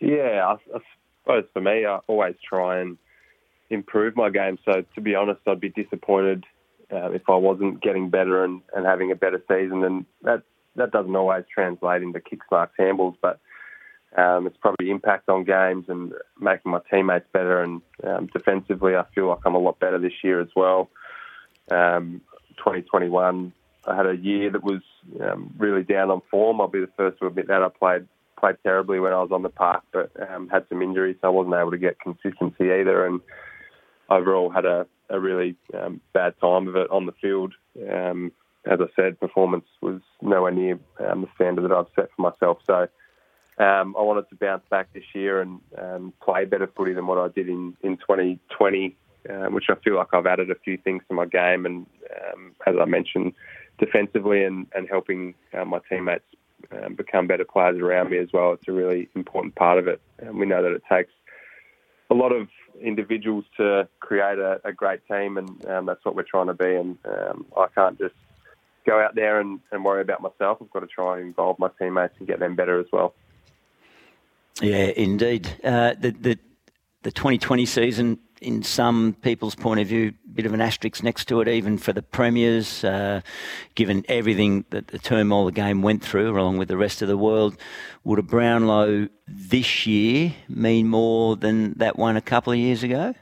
Yeah, 0.00 0.46
I, 0.46 0.76
I 0.76 0.80
suppose 1.22 1.44
for 1.52 1.60
me, 1.60 1.84
I 1.84 1.98
always 2.06 2.36
try 2.46 2.80
and 2.80 2.98
improve 3.70 4.16
my 4.16 4.30
game. 4.30 4.58
So 4.64 4.84
to 4.94 5.00
be 5.00 5.14
honest, 5.14 5.40
I'd 5.46 5.60
be 5.60 5.70
disappointed 5.70 6.44
uh, 6.92 7.10
if 7.10 7.22
I 7.28 7.36
wasn't 7.36 7.82
getting 7.82 8.10
better 8.10 8.44
and, 8.44 8.62
and 8.74 8.86
having 8.86 9.10
a 9.10 9.16
better 9.16 9.42
season. 9.48 9.84
And 9.84 10.06
that 10.22 10.42
that 10.76 10.92
doesn't 10.92 11.16
always 11.16 11.44
translate 11.52 12.02
into 12.02 12.20
kicks, 12.20 12.46
marks, 12.50 12.76
handballs, 12.78 13.16
but 13.20 13.40
um, 14.16 14.46
it's 14.46 14.56
probably 14.56 14.90
impact 14.90 15.28
on 15.28 15.44
games 15.44 15.86
and 15.88 16.12
making 16.40 16.70
my 16.70 16.80
teammates 16.90 17.26
better. 17.32 17.62
And 17.62 17.82
um, 18.04 18.28
defensively, 18.32 18.94
I 18.94 19.04
feel 19.14 19.28
like 19.28 19.40
I'm 19.44 19.54
a 19.54 19.58
lot 19.58 19.80
better 19.80 19.98
this 19.98 20.12
year 20.22 20.40
as 20.40 20.48
well. 20.56 20.88
Um, 21.70 22.22
2021, 22.58 23.52
I 23.86 23.96
had 23.96 24.06
a 24.06 24.16
year 24.16 24.50
that 24.50 24.62
was 24.62 24.80
um, 25.20 25.52
really 25.58 25.82
down 25.82 26.10
on 26.10 26.22
form. 26.30 26.60
I'll 26.60 26.68
be 26.68 26.80
the 26.80 26.90
first 26.96 27.18
to 27.18 27.26
admit 27.26 27.48
that 27.48 27.62
I 27.62 27.68
played 27.68 28.06
played 28.38 28.56
terribly 28.62 29.00
when 29.00 29.12
I 29.12 29.20
was 29.20 29.32
on 29.32 29.42
the 29.42 29.48
park, 29.48 29.82
but 29.92 30.10
um, 30.30 30.48
had 30.48 30.66
some 30.68 30.82
injuries, 30.82 31.16
so 31.20 31.28
I 31.28 31.30
wasn't 31.30 31.54
able 31.54 31.70
to 31.70 31.78
get 31.78 32.00
consistency 32.00 32.72
either. 32.72 33.04
And 33.06 33.20
overall 34.08 34.50
had 34.50 34.64
a, 34.64 34.86
a 35.10 35.18
really 35.18 35.56
um, 35.74 36.00
bad 36.12 36.34
time 36.40 36.68
of 36.68 36.76
it 36.76 36.90
on 36.90 37.06
the 37.06 37.12
field. 37.20 37.54
Um, 37.90 38.32
as 38.64 38.80
I 38.80 38.86
said, 38.96 39.20
performance 39.20 39.66
was 39.80 40.00
nowhere 40.20 40.52
near 40.52 40.78
um, 41.06 41.22
the 41.22 41.28
standard 41.34 41.62
that 41.62 41.72
I've 41.72 41.86
set 41.94 42.10
for 42.14 42.22
myself. 42.22 42.58
So 42.66 42.88
um, 43.62 43.94
I 43.98 44.02
wanted 44.02 44.28
to 44.30 44.36
bounce 44.36 44.64
back 44.70 44.92
this 44.92 45.04
year 45.14 45.40
and 45.40 45.60
um, 45.80 46.12
play 46.22 46.44
better 46.44 46.68
footy 46.76 46.92
than 46.92 47.06
what 47.06 47.18
I 47.18 47.28
did 47.28 47.48
in, 47.48 47.76
in 47.82 47.96
2020, 47.96 48.96
um, 49.30 49.54
which 49.54 49.66
I 49.68 49.74
feel 49.76 49.96
like 49.96 50.08
I've 50.12 50.26
added 50.26 50.50
a 50.50 50.54
few 50.54 50.76
things 50.76 51.02
to 51.08 51.14
my 51.14 51.26
game. 51.26 51.66
And 51.66 51.86
as 52.66 52.74
I 52.80 52.84
mentioned, 52.84 53.32
defensively 53.78 54.44
and, 54.44 54.66
and 54.74 54.88
helping 54.88 55.34
uh, 55.58 55.64
my 55.64 55.80
teammates 55.88 56.24
become 56.96 57.26
better 57.26 57.44
players 57.44 57.80
around 57.80 58.10
me 58.10 58.18
as 58.18 58.28
well. 58.32 58.52
It's 58.52 58.68
a 58.68 58.72
really 58.72 59.08
important 59.14 59.54
part 59.54 59.78
of 59.78 59.88
it. 59.88 60.00
And 60.18 60.38
we 60.38 60.46
know 60.46 60.62
that 60.62 60.72
it 60.72 60.82
takes 60.88 61.12
a 62.10 62.14
lot 62.14 62.32
of 62.32 62.48
individuals 62.80 63.44
to 63.56 63.88
create 64.00 64.38
a, 64.38 64.60
a 64.64 64.72
great 64.72 65.00
team, 65.08 65.36
and 65.36 65.66
um, 65.66 65.86
that's 65.86 66.04
what 66.04 66.14
we're 66.14 66.22
trying 66.22 66.46
to 66.46 66.54
be. 66.54 66.74
And 66.74 66.98
um, 67.04 67.46
I 67.56 67.66
can't 67.74 67.98
just 67.98 68.14
go 68.86 69.00
out 69.00 69.14
there 69.14 69.40
and, 69.40 69.60
and 69.70 69.84
worry 69.84 70.02
about 70.02 70.22
myself. 70.22 70.58
I've 70.60 70.70
got 70.70 70.80
to 70.80 70.86
try 70.86 71.18
and 71.18 71.26
involve 71.26 71.58
my 71.58 71.68
teammates 71.78 72.14
and 72.18 72.26
get 72.26 72.38
them 72.38 72.56
better 72.56 72.80
as 72.80 72.86
well. 72.92 73.14
Yeah, 74.60 74.90
indeed. 74.96 75.48
Uh, 75.62 75.94
the, 75.98 76.10
the 76.10 76.38
the 77.02 77.12
2020 77.12 77.64
season 77.64 78.18
in 78.40 78.62
some 78.62 79.16
people's 79.22 79.54
point 79.54 79.80
of 79.80 79.86
view, 79.86 80.12
a 80.24 80.28
bit 80.28 80.46
of 80.46 80.52
an 80.52 80.60
asterisk 80.60 81.02
next 81.02 81.26
to 81.26 81.40
it, 81.40 81.48
even 81.48 81.78
for 81.78 81.92
the 81.92 82.02
premiers, 82.02 82.84
uh, 82.84 83.20
given 83.74 84.04
everything 84.08 84.64
that 84.70 84.88
the 84.88 84.98
turmoil 84.98 85.46
the 85.46 85.52
game 85.52 85.82
went 85.82 86.02
through, 86.02 86.30
along 86.38 86.58
with 86.58 86.68
the 86.68 86.76
rest 86.76 87.02
of 87.02 87.08
the 87.08 87.16
world. 87.16 87.56
Would 88.04 88.18
a 88.18 88.22
Brownlow 88.22 89.08
this 89.26 89.86
year 89.86 90.34
mean 90.48 90.88
more 90.88 91.36
than 91.36 91.74
that 91.74 91.98
one 91.98 92.16
a 92.16 92.20
couple 92.20 92.52
of 92.52 92.58
years 92.58 92.82
ago? 92.82 93.14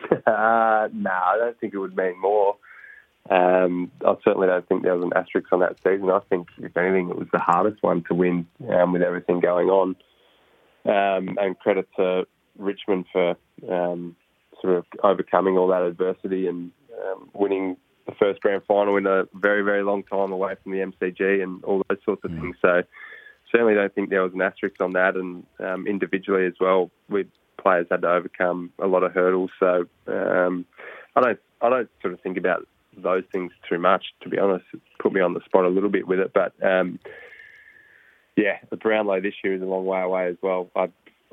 uh, 0.26 0.88
no, 0.92 1.10
I 1.10 1.36
don't 1.38 1.58
think 1.60 1.74
it 1.74 1.78
would 1.78 1.96
mean 1.96 2.18
more. 2.20 2.56
Um, 3.28 3.92
I 4.04 4.14
certainly 4.24 4.48
don't 4.48 4.66
think 4.68 4.82
there 4.82 4.96
was 4.96 5.04
an 5.04 5.12
asterisk 5.14 5.52
on 5.52 5.60
that 5.60 5.76
season. 5.84 6.10
I 6.10 6.20
think, 6.28 6.48
if 6.58 6.76
anything, 6.76 7.10
it 7.10 7.18
was 7.18 7.28
the 7.32 7.38
hardest 7.38 7.82
one 7.82 8.02
to 8.08 8.14
win 8.14 8.46
um, 8.68 8.92
with 8.92 9.02
everything 9.02 9.40
going 9.40 9.68
on. 9.68 9.96
Um, 10.86 11.36
and 11.38 11.58
credit 11.58 11.86
to 11.96 12.26
Richmond 12.58 13.06
for 13.12 13.36
um, 13.68 14.16
sort 14.60 14.76
of 14.76 14.84
overcoming 15.02 15.56
all 15.56 15.68
that 15.68 15.82
adversity 15.82 16.46
and 16.46 16.70
um, 17.04 17.30
winning 17.34 17.76
the 18.06 18.14
first 18.14 18.40
grand 18.40 18.62
final 18.66 18.96
in 18.96 19.06
a 19.06 19.24
very, 19.34 19.62
very 19.62 19.82
long 19.82 20.02
time 20.02 20.32
away 20.32 20.54
from 20.62 20.72
the 20.72 20.78
MCG 20.78 21.42
and 21.42 21.62
all 21.64 21.82
those 21.88 21.98
sorts 22.04 22.24
of 22.24 22.30
mm. 22.30 22.40
things. 22.40 22.56
So 22.62 22.82
certainly 23.50 23.74
don't 23.74 23.94
think 23.94 24.10
there 24.10 24.22
was 24.22 24.32
an 24.34 24.42
asterisk 24.42 24.80
on 24.80 24.92
that. 24.92 25.16
And 25.16 25.44
um, 25.58 25.86
individually 25.86 26.46
as 26.46 26.54
well, 26.60 26.90
we 27.08 27.26
players 27.58 27.86
had 27.90 28.02
to 28.02 28.10
overcome 28.10 28.72
a 28.78 28.86
lot 28.86 29.02
of 29.02 29.12
hurdles. 29.12 29.50
So 29.58 29.86
um, 30.06 30.64
I 31.16 31.20
don't, 31.20 31.40
I 31.60 31.68
don't 31.68 31.90
sort 32.00 32.14
of 32.14 32.20
think 32.20 32.36
about 32.36 32.66
those 32.96 33.24
things 33.30 33.52
too 33.68 33.78
much. 33.78 34.06
To 34.22 34.28
be 34.28 34.38
honest, 34.38 34.64
it 34.72 34.80
put 34.98 35.12
me 35.12 35.20
on 35.20 35.34
the 35.34 35.44
spot 35.44 35.64
a 35.64 35.68
little 35.68 35.90
bit 35.90 36.06
with 36.06 36.20
it. 36.20 36.32
But 36.32 36.52
um, 36.64 36.98
yeah, 38.36 38.58
the 38.70 38.76
Brownlow 38.76 39.20
this 39.20 39.34
year 39.44 39.54
is 39.54 39.62
a 39.62 39.66
long 39.66 39.84
way 39.84 40.00
away 40.00 40.26
as 40.28 40.36
well. 40.42 40.70
I, 40.74 40.88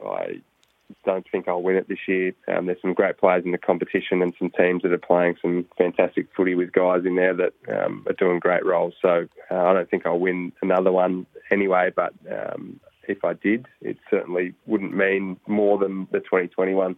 I 0.05 0.41
don't 1.05 1.25
think 1.31 1.47
I'll 1.47 1.61
win 1.61 1.75
it 1.75 1.87
this 1.87 2.07
year. 2.07 2.33
Um, 2.47 2.65
there's 2.65 2.81
some 2.81 2.93
great 2.93 3.17
players 3.17 3.45
in 3.45 3.51
the 3.51 3.57
competition 3.57 4.21
and 4.21 4.33
some 4.37 4.49
teams 4.49 4.83
that 4.83 4.91
are 4.91 4.97
playing 4.97 5.35
some 5.41 5.65
fantastic 5.77 6.27
footy 6.35 6.55
with 6.55 6.71
guys 6.71 7.05
in 7.05 7.15
there 7.15 7.33
that 7.33 7.53
um, 7.69 8.05
are 8.07 8.13
doing 8.13 8.39
great 8.39 8.65
roles. 8.65 8.93
So 9.01 9.27
uh, 9.51 9.55
I 9.55 9.73
don't 9.73 9.89
think 9.89 10.05
I'll 10.05 10.19
win 10.19 10.51
another 10.61 10.91
one 10.91 11.25
anyway. 11.51 11.91
But 11.95 12.13
um, 12.31 12.79
if 13.07 13.23
I 13.23 13.33
did, 13.33 13.67
it 13.81 13.97
certainly 14.09 14.53
wouldn't 14.65 14.95
mean 14.95 15.39
more 15.47 15.77
than 15.77 16.07
the 16.11 16.19
2021. 16.19 16.95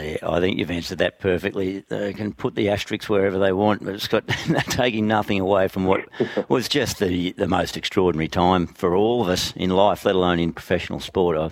Yeah, 0.00 0.16
I 0.22 0.40
think 0.40 0.58
you've 0.58 0.70
answered 0.70 0.98
that 0.98 1.20
perfectly. 1.20 1.84
They 1.88 2.12
can 2.12 2.32
put 2.32 2.56
the 2.56 2.70
asterisks 2.70 3.08
wherever 3.08 3.38
they 3.38 3.52
want, 3.52 3.84
but 3.84 3.94
it's 3.94 4.08
got 4.08 4.26
taking 4.68 5.06
nothing 5.06 5.38
away 5.38 5.68
from 5.68 5.84
what 5.84 6.00
was 6.48 6.68
just 6.68 6.98
the, 6.98 7.32
the 7.32 7.46
most 7.46 7.76
extraordinary 7.76 8.28
time 8.28 8.66
for 8.66 8.96
all 8.96 9.22
of 9.22 9.28
us 9.28 9.52
in 9.54 9.70
life, 9.70 10.04
let 10.04 10.16
alone 10.16 10.40
in 10.40 10.52
professional 10.52 10.98
sport. 10.98 11.38
I, 11.38 11.50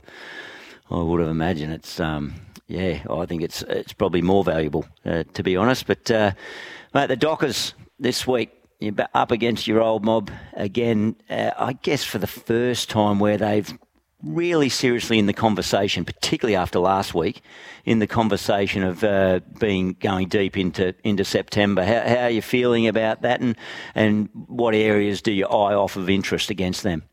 I 0.91 1.01
would 1.01 1.21
have 1.21 1.29
imagined 1.29 1.73
it's 1.73 1.99
um, 1.99 2.35
yeah. 2.67 3.03
I 3.11 3.27
think 3.27 3.43
it's 3.43 3.63
it's 3.63 3.93
probably 3.93 4.23
more 4.23 4.45
valuable 4.45 4.87
uh, 5.05 5.25
to 5.35 5.43
be 5.43 5.57
honest. 5.57 5.87
But 5.87 6.11
uh, 6.11 6.33
mate, 6.93 7.07
the 7.07 7.17
Dockers 7.17 7.75
this 7.99 8.27
week 8.27 8.51
you're 8.81 8.95
up 9.15 9.31
against 9.31 9.67
your 9.67 9.81
old 9.81 10.05
mob 10.05 10.31
again. 10.53 11.17
Uh, 11.31 11.51
I 11.57 11.73
guess 11.73 12.05
for 12.05 12.19
the 12.19 12.27
first 12.27 12.91
time 12.91 13.19
where 13.19 13.39
they've 13.39 13.73
really 14.23 14.69
seriously 14.69 15.19
in 15.19 15.27
the 15.27 15.33
conversation, 15.33 16.05
particularly 16.05 16.57
after 16.57 16.79
last 16.79 17.15
week, 17.15 17.43
in 17.85 17.99
the 17.99 18.07
conversation 18.07 18.83
of 18.83 19.05
uh, 19.05 19.41
being 19.59 19.97
going 20.01 20.29
deep 20.29 20.57
into 20.57 20.95
into 21.03 21.25
September. 21.25 21.85
How, 21.85 22.01
how, 22.07 22.25
are 22.25 22.31
you 22.31 22.43
feeling 22.43 22.87
about 22.87 23.23
that, 23.23 23.41
and 23.41 23.57
and 23.95 24.29
what 24.33 24.75
areas 24.75 25.23
do 25.23 25.33
you 25.33 25.47
eye 25.47 25.75
off 25.75 25.97
of 25.97 26.11
interest 26.11 26.51
against 26.51 26.83
them? 26.83 27.05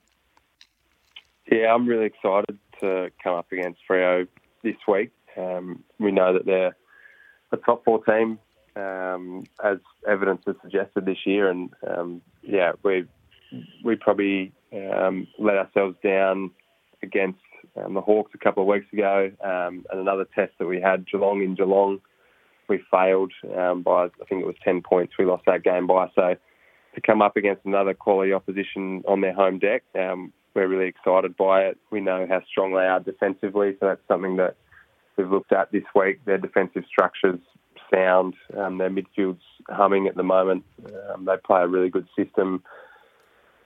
Yeah, 1.52 1.74
I'm 1.74 1.86
really 1.86 2.06
excited 2.06 2.58
to 2.82 3.12
come 3.24 3.36
up 3.36 3.52
against 3.52 3.80
Freo 3.90 4.28
this 4.64 4.76
week. 4.88 5.12
Um, 5.38 5.84
we 6.00 6.12
know 6.12 6.34
that 6.34 6.46
they're 6.46 6.76
a 7.52 7.58
top 7.58 7.84
four 7.86 8.04
team, 8.04 8.40
um, 8.76 9.44
as 9.64 9.78
evidence 10.08 10.42
has 10.46 10.56
suggested 10.62 11.06
this 11.06 11.26
year, 11.26 11.50
and 11.50 11.70
um, 11.88 12.22
yeah, 12.42 12.74
we 12.84 13.06
we 13.84 13.96
probably 13.96 14.54
um, 14.74 15.28
let 15.38 15.58
ourselves 15.58 15.96
down 16.04 16.52
against 17.04 17.40
um, 17.76 17.94
the 17.94 18.02
Hawks 18.02 18.32
a 18.34 18.38
couple 18.38 18.64
of 18.64 18.68
weeks 18.68 18.92
ago, 18.94 19.32
um, 19.44 19.86
and 19.92 20.00
another 20.00 20.26
test 20.36 20.54
that 20.60 20.68
we 20.68 20.80
had 20.80 21.06
Geelong 21.08 21.42
in 21.42 21.56
Geelong. 21.56 22.00
We 22.68 22.82
failed 22.90 23.34
by 23.44 24.06
I 24.06 24.26
think 24.30 24.42
it 24.42 24.48
was 24.48 24.56
ten 24.64 24.82
points. 24.82 25.14
We 25.20 25.26
lost 25.26 25.44
that 25.48 25.64
game 25.64 25.88
by 25.88 26.08
so 26.16 26.36
to 26.96 27.02
come 27.02 27.22
up 27.22 27.38
against 27.38 27.66
another 27.66 27.94
quality 27.94 28.34
opposition 28.34 29.04
on 29.08 29.22
their 29.22 29.34
home 29.34 29.60
deck. 29.60 29.84
Um, 29.96 30.34
we're 30.54 30.68
really 30.68 30.88
excited 30.88 31.36
by 31.38 31.64
it. 31.64 31.78
We 31.92 32.02
know 32.02 32.26
how 32.30 32.42
strong 32.50 32.74
they 32.74 32.86
are 32.86 33.00
defensively, 33.00 33.76
so 33.80 33.88
that's 33.88 34.08
something 34.08 34.38
that 34.38 34.56
we've 35.18 35.30
looked 35.30 35.52
at 35.52 35.72
this 35.72 35.84
week. 35.96 36.24
Their 36.26 36.38
defensive 36.38 36.84
structures 36.88 37.40
sound. 37.94 38.36
Um, 38.58 38.78
their 38.78 38.90
midfield's 38.90 39.44
humming 39.70 40.08
at 40.08 40.16
the 40.16 40.24
moment. 40.24 40.64
Um, 41.14 41.26
they 41.26 41.36
play 41.46 41.62
a 41.62 41.68
really 41.68 41.90
good 41.90 42.08
system, 42.18 42.64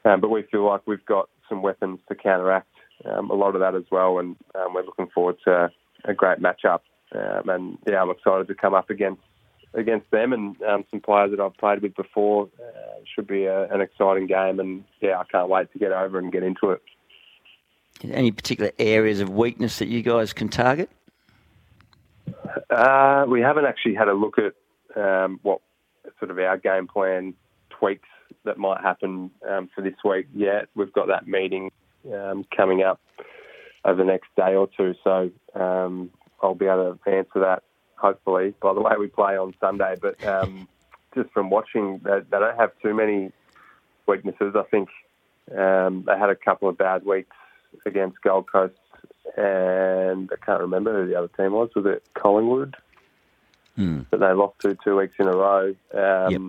um, 0.03 0.21
but 0.21 0.29
we 0.29 0.43
feel 0.43 0.65
like 0.65 0.81
we've 0.85 1.05
got 1.05 1.29
some 1.49 1.61
weapons 1.61 1.99
to 2.09 2.15
counteract 2.15 2.67
um, 3.03 3.29
a 3.29 3.35
lot 3.35 3.55
of 3.55 3.61
that 3.61 3.75
as 3.75 3.83
well, 3.91 4.19
and 4.19 4.35
um, 4.55 4.73
we're 4.73 4.85
looking 4.85 5.09
forward 5.13 5.37
to 5.45 5.69
a 6.05 6.13
great 6.13 6.39
matchup. 6.39 6.79
Um, 7.13 7.49
and 7.49 7.77
yeah, 7.87 8.01
I'm 8.01 8.09
excited 8.09 8.47
to 8.47 8.55
come 8.55 8.73
up 8.73 8.89
against 8.89 9.21
against 9.75 10.09
them 10.11 10.33
and 10.33 10.61
um, 10.63 10.85
some 10.89 11.01
players 11.01 11.31
that 11.31 11.39
I've 11.39 11.55
played 11.57 11.81
with 11.81 11.95
before. 11.95 12.49
Uh, 12.59 12.95
should 13.13 13.27
be 13.27 13.45
a, 13.45 13.71
an 13.71 13.81
exciting 13.81 14.27
game, 14.27 14.59
and 14.59 14.83
yeah, 15.01 15.19
I 15.19 15.23
can't 15.25 15.49
wait 15.49 15.71
to 15.73 15.79
get 15.79 15.91
over 15.91 16.17
and 16.17 16.31
get 16.31 16.43
into 16.43 16.71
it. 16.71 16.81
Any 18.03 18.31
particular 18.31 18.71
areas 18.77 19.21
of 19.21 19.29
weakness 19.29 19.79
that 19.79 19.87
you 19.87 20.01
guys 20.01 20.33
can 20.33 20.49
target? 20.49 20.89
Uh, 22.69 23.25
we 23.27 23.41
haven't 23.41 23.65
actually 23.65 23.95
had 23.95 24.07
a 24.07 24.13
look 24.13 24.35
at 24.37 24.53
um, 25.01 25.39
what 25.43 25.61
sort 26.19 26.31
of 26.31 26.39
our 26.39 26.57
game 26.57 26.87
plan 26.87 27.33
tweaks 27.69 28.09
that 28.43 28.57
might 28.57 28.81
happen 28.81 29.31
um, 29.49 29.69
for 29.73 29.81
this 29.81 29.95
week 30.03 30.27
yet. 30.33 30.67
We've 30.75 30.91
got 30.91 31.07
that 31.07 31.27
meeting 31.27 31.71
um, 32.13 32.45
coming 32.55 32.83
up 32.83 32.99
over 33.83 33.97
the 33.97 34.03
next 34.03 34.27
day 34.35 34.55
or 34.55 34.67
two, 34.75 34.95
so 35.03 35.31
um, 35.53 36.09
I'll 36.41 36.55
be 36.55 36.65
able 36.65 36.97
to 37.03 37.09
answer 37.09 37.39
that 37.39 37.63
hopefully, 37.95 38.53
by 38.61 38.73
the 38.73 38.81
way 38.81 38.93
we 38.99 39.07
play 39.07 39.37
on 39.37 39.53
Sunday. 39.59 39.95
But 40.01 40.23
um, 40.25 40.67
just 41.15 41.31
from 41.31 41.49
watching, 41.49 42.01
they, 42.03 42.19
they, 42.29 42.39
don't 42.39 42.57
have 42.57 42.71
too 42.81 42.93
many 42.93 43.31
weaknesses. 44.07 44.55
I 44.55 44.63
think 44.63 44.89
um, 45.55 46.03
they 46.05 46.17
had 46.17 46.29
a 46.29 46.35
couple 46.35 46.69
of 46.69 46.77
bad 46.77 47.05
weeks 47.05 47.35
against 47.85 48.21
Gold 48.21 48.51
Coast, 48.51 48.75
and 49.37 50.29
I 50.31 50.45
can't 50.45 50.61
remember 50.61 51.01
who 51.01 51.09
the 51.09 51.17
other 51.17 51.29
team 51.29 51.53
was. 51.53 51.69
Was 51.75 51.85
it 51.85 52.03
Collingwood? 52.13 52.75
Mm. 53.77 54.09
That 54.09 54.19
they 54.19 54.31
lost 54.31 54.59
to 54.59 54.77
two 54.83 54.95
weeks 54.97 55.15
in 55.19 55.27
a 55.27 55.35
row. 55.35 55.75
Um, 55.93 56.31
yep. 56.31 56.41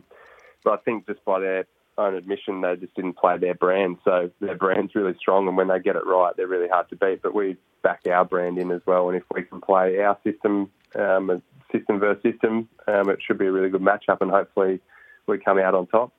But 0.62 0.72
I 0.74 0.76
think 0.78 1.06
just 1.06 1.24
by 1.24 1.40
their 1.40 1.66
own 1.98 2.14
admission, 2.14 2.60
they 2.60 2.76
just 2.76 2.94
didn't 2.94 3.16
play 3.16 3.38
their 3.38 3.54
brand. 3.54 3.98
So 4.04 4.30
their 4.40 4.56
brand's 4.56 4.94
really 4.94 5.14
strong, 5.18 5.48
and 5.48 5.56
when 5.56 5.68
they 5.68 5.80
get 5.80 5.96
it 5.96 6.06
right, 6.06 6.34
they're 6.36 6.46
really 6.46 6.68
hard 6.68 6.88
to 6.90 6.96
beat. 6.96 7.22
But 7.22 7.34
we 7.34 7.56
back 7.82 8.00
our 8.10 8.24
brand 8.24 8.58
in 8.58 8.70
as 8.70 8.82
well, 8.86 9.08
and 9.08 9.16
if 9.16 9.24
we 9.32 9.42
can 9.42 9.60
play 9.60 10.00
our 10.00 10.18
system 10.24 10.70
um, 10.94 11.42
system 11.72 11.98
versus 11.98 12.22
system. 12.22 12.68
Um, 12.86 13.10
it 13.10 13.18
should 13.26 13.38
be 13.38 13.46
a 13.46 13.52
really 13.52 13.70
good 13.70 13.82
matchup, 13.82 14.20
and 14.20 14.30
hopefully 14.30 14.80
we 15.26 15.38
come 15.38 15.58
out 15.58 15.74
on 15.74 15.86
top. 15.86 16.12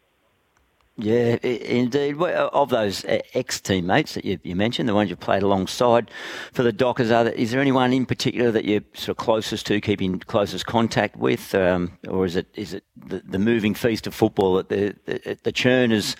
Yeah, 0.99 1.37
indeed. 1.43 2.19
Of 2.19 2.69
those 2.69 3.05
uh, 3.05 3.19
ex 3.35 3.61
teammates 3.61 4.15
that 4.15 4.25
you, 4.25 4.39
you, 4.41 4.55
mentioned, 4.55 4.89
the 4.89 4.95
ones 4.95 5.11
you 5.11 5.15
played 5.15 5.43
alongside 5.43 6.09
for 6.51 6.63
the 6.63 6.71
Dockers, 6.71 7.11
are 7.11 7.25
there, 7.25 7.33
is 7.33 7.51
there 7.51 7.61
anyone 7.61 7.93
in 7.93 8.07
particular 8.07 8.49
that 8.49 8.65
you're 8.65 8.81
sort 8.95 9.09
of 9.09 9.17
closest 9.17 9.67
to, 9.67 9.79
keeping 9.79 10.17
closest 10.19 10.65
contact 10.65 11.15
with, 11.15 11.53
um, 11.53 11.99
or 12.07 12.25
is 12.25 12.35
it 12.35 12.47
is 12.55 12.73
it 12.73 12.83
the, 12.95 13.19
the, 13.19 13.37
moving 13.37 13.75
feast 13.75 14.07
of 14.07 14.15
football 14.15 14.55
that 14.55 14.69
the, 14.69 14.95
the, 15.05 15.37
the 15.43 15.51
churn 15.51 15.91
has 15.91 16.15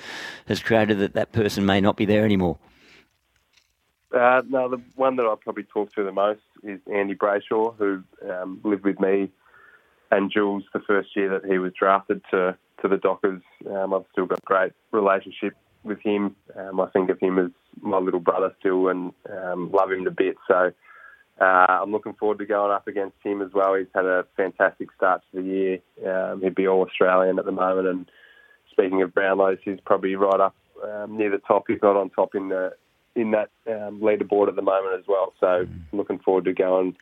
has 0.46 0.62
created 0.62 1.00
that 1.00 1.14
that 1.14 1.32
person 1.32 1.66
may 1.66 1.82
not 1.82 1.98
be 1.98 2.06
there 2.06 2.24
anymore? 2.24 2.60
Uh, 4.14 4.44
no, 4.48 4.70
the 4.70 4.82
one 4.96 5.16
that 5.16 5.26
I 5.26 5.34
probably 5.42 5.64
talk 5.64 5.92
to 5.96 6.04
the 6.04 6.12
most 6.12 6.42
is 6.62 6.80
Andy 6.94 7.16
Brayshaw, 7.16 7.76
who 7.78 8.04
um, 8.30 8.62
lived 8.64 8.86
with 8.86 9.00
me 9.00 9.32
and 10.12 10.32
Jules 10.32 10.64
the 10.74 10.80
first 10.80 11.16
year 11.16 11.30
that 11.30 11.50
he 11.50 11.58
was 11.58 11.74
drafted 11.78 12.22
to, 12.32 12.58
to 12.82 12.88
the 12.88 12.98
Dockers. 12.98 13.42
Um, 13.70 13.94
I've 13.94 14.06
still 14.12 14.26
got 14.26 14.40
a 14.40 14.46
great 14.46 14.74
relationship 14.92 15.54
with 15.84 16.00
him. 16.02 16.36
Um, 16.56 16.80
I 16.80 16.88
think 16.88 17.10
of 17.10 17.20
him 17.20 17.40
as 17.40 17.52
my 17.82 17.98
little 17.98 18.20
brother 18.20 18.56
still 18.60 18.90
and 18.90 19.14
um, 19.30 19.72
love 19.72 19.92
him 19.92 20.06
to 20.06 20.12
bits. 20.12 20.40
So 20.48 20.72
uh, 21.40 21.44
I'm 21.44 21.92
looking 21.92 22.14
forward 22.14 22.40
to 22.40 22.46
going 22.46 22.72
up 22.72 22.88
against 22.88 23.18
him 23.24 23.42
as 23.42 23.52
well. 23.54 23.76
He's 23.76 23.88
had 23.94 24.06
a 24.06 24.26
fantastic 24.36 24.90
start 24.96 25.22
to 25.32 25.42
the 25.42 25.48
year. 25.48 25.80
Um, 26.06 26.42
he'd 26.42 26.56
be 26.56 26.68
all 26.68 26.86
Australian 26.86 27.40
at 27.40 27.46
the 27.46 27.52
moment. 27.52 27.88
And 27.88 28.12
speaking 28.72 29.02
of 29.02 29.14
Brownlows, 29.14 29.60
he's 29.64 29.80
probably 29.86 30.16
right 30.16 30.40
up 30.40 30.56
um, 30.84 31.18
near 31.18 31.30
the 31.30 31.40
top, 31.40 31.70
if 31.70 31.82
not 31.82 31.96
on 31.96 32.10
top 32.10 32.36
in 32.36 32.50
the 32.50 32.74
in 33.16 33.32
that 33.32 33.50
um, 33.68 34.00
leaderboard 34.00 34.48
at 34.48 34.56
the 34.56 34.62
moment 34.62 35.00
as 35.00 35.06
well. 35.08 35.34
So 35.40 35.66
mm. 35.66 35.80
looking 35.92 36.20
forward 36.20 36.46
to 36.46 36.54
going 36.54 36.96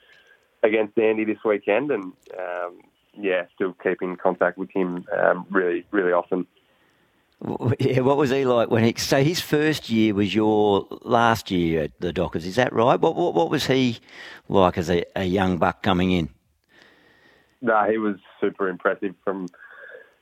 against 0.63 0.97
Andy 0.97 1.25
this 1.25 1.43
weekend, 1.43 1.91
and 1.91 2.13
um, 2.38 2.79
yeah, 3.19 3.43
still 3.53 3.74
keeping 3.84 4.15
contact 4.15 4.57
with 4.57 4.69
him 4.72 5.05
um, 5.17 5.45
really, 5.50 5.86
really 5.91 6.12
often. 6.12 6.48
Yeah, 7.79 8.00
what 8.00 8.17
was 8.17 8.29
he 8.29 8.45
like 8.45 8.72
when 8.72 8.84
he? 8.84 8.93
So 8.98 9.24
his 9.24 9.41
first 9.41 9.89
year 9.89 10.13
was 10.13 10.34
your 10.34 10.88
last 11.01 11.51
year 11.51 11.84
at 11.84 11.91
the 12.00 12.13
Dockers, 12.13 12.45
is 12.45 12.55
that 12.55 12.72
right? 12.74 13.00
What 13.00 13.15
what, 13.15 13.34
what 13.34 13.50
was 13.50 13.67
he 13.67 14.00
like 14.48 14.77
as 14.77 14.89
a, 14.89 15.03
a 15.15 15.25
young 15.25 15.57
buck 15.57 15.84
coming 15.84 16.12
in? 16.12 16.29
No, 17.62 17.84
he 17.89 17.98
was 17.98 18.15
super 18.39 18.69
impressive 18.69 19.15
from 19.24 19.48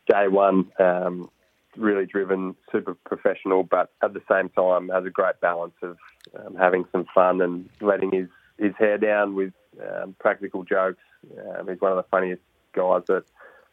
day 0.09 0.27
one. 0.27 0.71
Um, 0.79 1.29
really 1.77 2.05
driven, 2.05 2.55
super 2.71 2.93
professional, 2.93 3.63
but 3.63 3.91
at 4.01 4.13
the 4.13 4.21
same 4.29 4.49
time 4.49 4.89
has 4.89 5.05
a 5.05 5.09
great 5.09 5.39
balance 5.41 5.73
of 5.81 5.97
um, 6.39 6.55
having 6.55 6.85
some 6.91 7.05
fun 7.13 7.41
and 7.41 7.69
letting 7.81 8.11
his, 8.11 8.27
his 8.57 8.73
hair 8.77 8.97
down 8.97 9.35
with 9.35 9.53
um, 9.81 10.15
practical 10.19 10.63
jokes. 10.63 11.01
Um, 11.31 11.67
he's 11.67 11.81
one 11.81 11.91
of 11.91 11.97
the 11.97 12.05
funniest 12.11 12.41
guys 12.73 13.03
that 13.07 13.23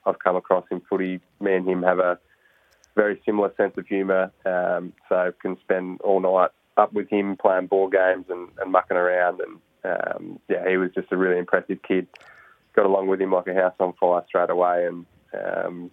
I've 0.07 0.19
come 0.19 0.37
across 0.37 0.64
in 0.71 0.80
footy. 0.88 1.21
Me 1.40 1.54
and 1.54 1.69
him 1.69 1.83
have 1.83 1.99
a 1.99 2.19
very 2.97 3.21
similar 3.25 3.52
sense 3.57 3.75
of 3.76 3.87
humour, 3.87 4.33
um, 4.45 4.92
so 5.09 5.33
can 5.40 5.59
spend 5.61 6.00
all 6.02 6.21
night 6.21 6.50
up 6.76 6.92
with 6.92 7.09
him 7.09 7.37
playing 7.37 7.66
board 7.66 7.92
games 7.92 8.26
and, 8.28 8.49
and 8.61 8.73
mucking 8.73 8.97
around. 8.97 9.40
And 9.40 9.61
um, 9.85 10.40
yeah, 10.49 10.69
he 10.69 10.76
was 10.76 10.90
just 10.95 11.12
a 11.12 11.16
really 11.16 11.38
impressive 11.38 11.78
kid. 11.87 12.07
Got 12.75 12.87
along 12.87 13.09
with 13.09 13.21
him 13.21 13.33
like 13.33 13.47
a 13.47 13.54
house 13.54 13.75
on 13.80 13.95
fire 13.95 14.23
straight 14.28 14.50
away, 14.50 14.87
and 14.87 15.07
um, 15.35 15.90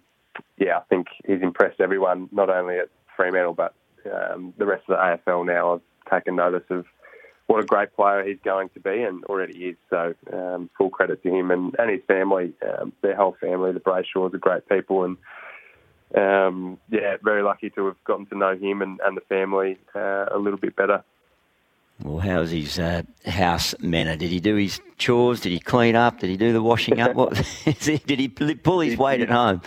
yeah, 0.56 0.78
I 0.78 0.82
think 0.88 1.08
he's 1.26 1.42
impressed 1.42 1.80
everyone, 1.80 2.28
not 2.30 2.50
only 2.50 2.78
at 2.78 2.88
Fremantle 3.16 3.54
but 3.54 3.74
um, 4.06 4.54
the 4.58 4.66
rest 4.66 4.84
of 4.88 4.96
the 4.96 5.30
AFL. 5.30 5.44
Now 5.44 5.74
I've 5.74 6.12
taken 6.12 6.36
notice 6.36 6.62
of 6.70 6.84
what 7.48 7.64
a 7.64 7.66
great 7.66 7.96
player 7.96 8.22
he's 8.22 8.38
going 8.44 8.68
to 8.70 8.80
be 8.80 9.02
and 9.02 9.24
already 9.24 9.70
is. 9.70 9.76
So 9.90 10.14
um, 10.32 10.70
full 10.78 10.90
credit 10.90 11.22
to 11.22 11.28
him 11.30 11.50
and, 11.50 11.74
and 11.78 11.90
his 11.90 12.02
family, 12.06 12.52
um, 12.62 12.92
their 13.02 13.16
whole 13.16 13.36
family. 13.40 13.72
The 13.72 13.80
Brayshaws 13.80 14.34
are 14.34 14.38
great 14.38 14.68
people 14.68 15.04
and 15.04 15.16
um, 16.14 16.78
yeah, 16.90 17.16
very 17.22 17.42
lucky 17.42 17.70
to 17.70 17.86
have 17.86 18.04
gotten 18.04 18.26
to 18.26 18.38
know 18.38 18.56
him 18.56 18.82
and, 18.82 19.00
and 19.04 19.16
the 19.16 19.22
family 19.22 19.78
uh, 19.94 20.26
a 20.30 20.38
little 20.38 20.58
bit 20.58 20.76
better. 20.76 21.02
Well, 22.02 22.18
how's 22.18 22.50
his 22.50 22.78
uh, 22.78 23.02
house 23.26 23.74
manner? 23.80 24.16
Did 24.16 24.30
he 24.30 24.40
do 24.40 24.54
his 24.54 24.80
chores? 24.98 25.40
Did 25.40 25.52
he 25.52 25.58
clean 25.58 25.96
up? 25.96 26.20
Did 26.20 26.30
he 26.30 26.36
do 26.36 26.52
the 26.52 26.62
washing 26.62 27.00
up? 27.00 27.14
What 27.16 27.34
did 27.64 28.20
he 28.20 28.28
pull 28.28 28.80
his 28.80 28.96
weight 28.96 29.20
at 29.20 29.30
home? 29.30 29.62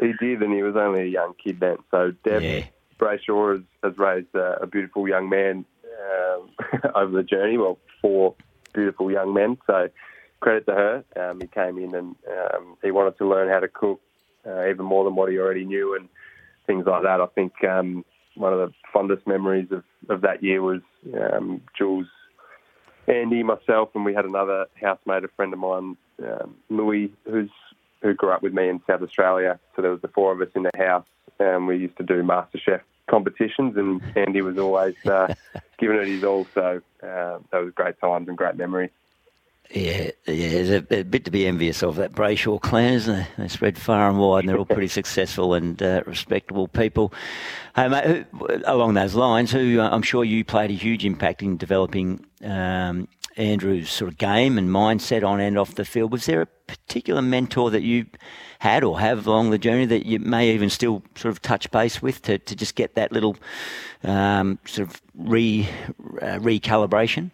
He 0.00 0.12
did, 0.18 0.42
and 0.42 0.52
he 0.52 0.62
was 0.62 0.76
only 0.76 1.02
a 1.02 1.06
young 1.06 1.34
kid 1.42 1.60
then. 1.60 1.76
So 1.90 2.12
Deb 2.24 2.42
yeah. 2.42 2.64
Brayshaw 2.98 3.56
has, 3.56 3.62
has 3.84 3.98
raised 3.98 4.34
a, 4.34 4.62
a, 4.62 4.66
beautiful 4.66 5.06
young 5.06 5.28
man 5.28 5.64
um, 6.00 6.50
over 6.94 7.16
the 7.16 7.22
journey. 7.22 7.58
Well, 7.58 7.78
four 8.00 8.34
beautiful 8.72 9.10
young 9.10 9.34
men. 9.34 9.58
So 9.66 9.88
credit 10.40 10.66
to 10.66 10.72
her. 10.72 11.04
Um, 11.16 11.40
he 11.40 11.46
came 11.46 11.78
in 11.78 11.94
and 11.94 12.16
um, 12.28 12.76
he 12.82 12.90
wanted 12.90 13.18
to 13.18 13.28
learn 13.28 13.48
how 13.48 13.60
to 13.60 13.68
cook 13.68 14.00
uh, 14.46 14.68
even 14.68 14.84
more 14.84 15.04
than 15.04 15.14
what 15.14 15.30
he 15.30 15.38
already 15.38 15.64
knew 15.64 15.94
and 15.94 16.08
things 16.66 16.86
like 16.86 17.02
that. 17.02 17.20
I 17.20 17.26
think 17.26 17.52
um, 17.64 18.04
one 18.34 18.52
of 18.52 18.58
the 18.58 18.74
fondest 18.92 19.26
memories 19.26 19.68
of, 19.70 19.84
of 20.08 20.22
that 20.22 20.42
year 20.42 20.62
was 20.62 20.80
um, 21.14 21.60
Jules, 21.76 22.06
Andy, 23.06 23.42
myself, 23.42 23.90
and 23.94 24.04
we 24.04 24.14
had 24.14 24.24
another 24.24 24.66
housemate, 24.80 25.24
a 25.24 25.28
friend 25.28 25.52
of 25.52 25.58
mine, 25.58 25.96
um, 26.22 26.56
Louis, 26.68 27.12
who's 27.24 27.50
who 28.02 28.14
grew 28.14 28.30
up 28.30 28.42
with 28.42 28.54
me 28.54 28.66
in 28.66 28.80
South 28.86 29.02
Australia. 29.02 29.60
So 29.76 29.82
there 29.82 29.90
was 29.90 30.00
the 30.00 30.08
four 30.08 30.32
of 30.32 30.40
us 30.40 30.48
in 30.54 30.62
the 30.62 30.70
house, 30.74 31.04
and 31.38 31.66
we 31.66 31.76
used 31.76 31.98
to 31.98 32.02
do 32.02 32.22
MasterChef 32.22 32.80
competitions, 33.10 33.76
and 33.76 34.00
Andy 34.16 34.40
was 34.40 34.56
always 34.56 34.94
uh, 35.04 35.34
giving 35.78 35.98
it 35.98 36.06
his 36.06 36.24
all. 36.24 36.46
So 36.54 36.80
uh, 37.02 37.38
was 37.52 37.72
great 37.74 38.00
times 38.00 38.28
and 38.28 38.38
great 38.38 38.56
memories. 38.56 38.90
Yeah, 39.72 40.10
yeah, 40.26 40.48
there's 40.48 40.70
a, 40.70 40.98
a, 40.98 41.04
bit 41.04 41.24
to 41.26 41.30
be 41.30 41.46
envious 41.46 41.84
of 41.84 41.94
that 41.96 42.12
Brayshaw 42.12 42.60
clan, 42.60 42.94
isn't 42.94 43.14
there? 43.14 43.28
They 43.38 43.46
spread 43.46 43.78
far 43.78 44.08
and 44.08 44.18
wide, 44.18 44.40
and 44.40 44.48
they're 44.48 44.58
all 44.58 44.64
pretty 44.64 44.88
successful 45.00 45.54
and 45.54 45.80
uh, 45.80 46.02
respectable 46.06 46.66
people. 46.66 47.12
Hey, 47.76 47.86
mate, 47.86 48.26
who, 48.32 48.48
along 48.64 48.94
those 48.94 49.14
lines, 49.14 49.52
who 49.52 49.78
uh, 49.78 49.88
I'm 49.88 50.02
sure 50.02 50.24
you 50.24 50.44
played 50.44 50.70
a 50.70 50.74
huge 50.74 51.04
impact 51.04 51.42
in 51.42 51.56
developing 51.56 52.26
um, 52.42 53.06
Andrew's 53.40 53.90
sort 53.90 54.12
of 54.12 54.18
game 54.18 54.58
and 54.58 54.68
mindset 54.68 55.26
on 55.26 55.40
and 55.40 55.58
off 55.58 55.74
the 55.74 55.84
field. 55.84 56.12
Was 56.12 56.26
there 56.26 56.42
a 56.42 56.46
particular 56.46 57.22
mentor 57.22 57.70
that 57.70 57.82
you 57.82 58.06
had 58.58 58.84
or 58.84 59.00
have 59.00 59.26
along 59.26 59.50
the 59.50 59.58
journey 59.58 59.86
that 59.86 60.04
you 60.04 60.18
may 60.18 60.52
even 60.52 60.68
still 60.68 61.02
sort 61.14 61.32
of 61.32 61.40
touch 61.40 61.70
base 61.70 62.02
with 62.02 62.20
to, 62.22 62.38
to 62.38 62.54
just 62.54 62.74
get 62.74 62.94
that 62.96 63.12
little 63.12 63.36
um, 64.04 64.58
sort 64.66 64.88
of 64.88 65.00
re 65.14 65.66
uh, 66.20 66.38
recalibration? 66.38 67.30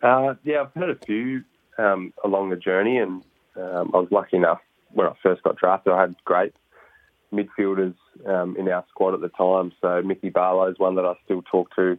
Uh, 0.00 0.34
yeah, 0.44 0.62
I've 0.62 0.74
had 0.74 0.90
a 0.90 0.98
few 1.04 1.42
um, 1.76 2.14
along 2.24 2.50
the 2.50 2.56
journey, 2.56 2.98
and 2.98 3.22
um, 3.56 3.90
I 3.92 3.98
was 3.98 4.08
lucky 4.10 4.36
enough 4.36 4.60
when 4.92 5.08
I 5.08 5.12
first 5.22 5.42
got 5.42 5.56
drafted. 5.56 5.92
I 5.92 6.00
had 6.02 6.14
great 6.24 6.54
midfielders 7.32 7.94
um, 8.26 8.56
in 8.56 8.68
our 8.68 8.84
squad 8.90 9.14
at 9.14 9.20
the 9.20 9.28
time. 9.28 9.72
So 9.80 10.02
Mickey 10.02 10.30
Barlow 10.30 10.70
is 10.70 10.78
one 10.78 10.94
that 10.94 11.04
I 11.04 11.14
still 11.24 11.42
talk 11.42 11.74
to 11.74 11.98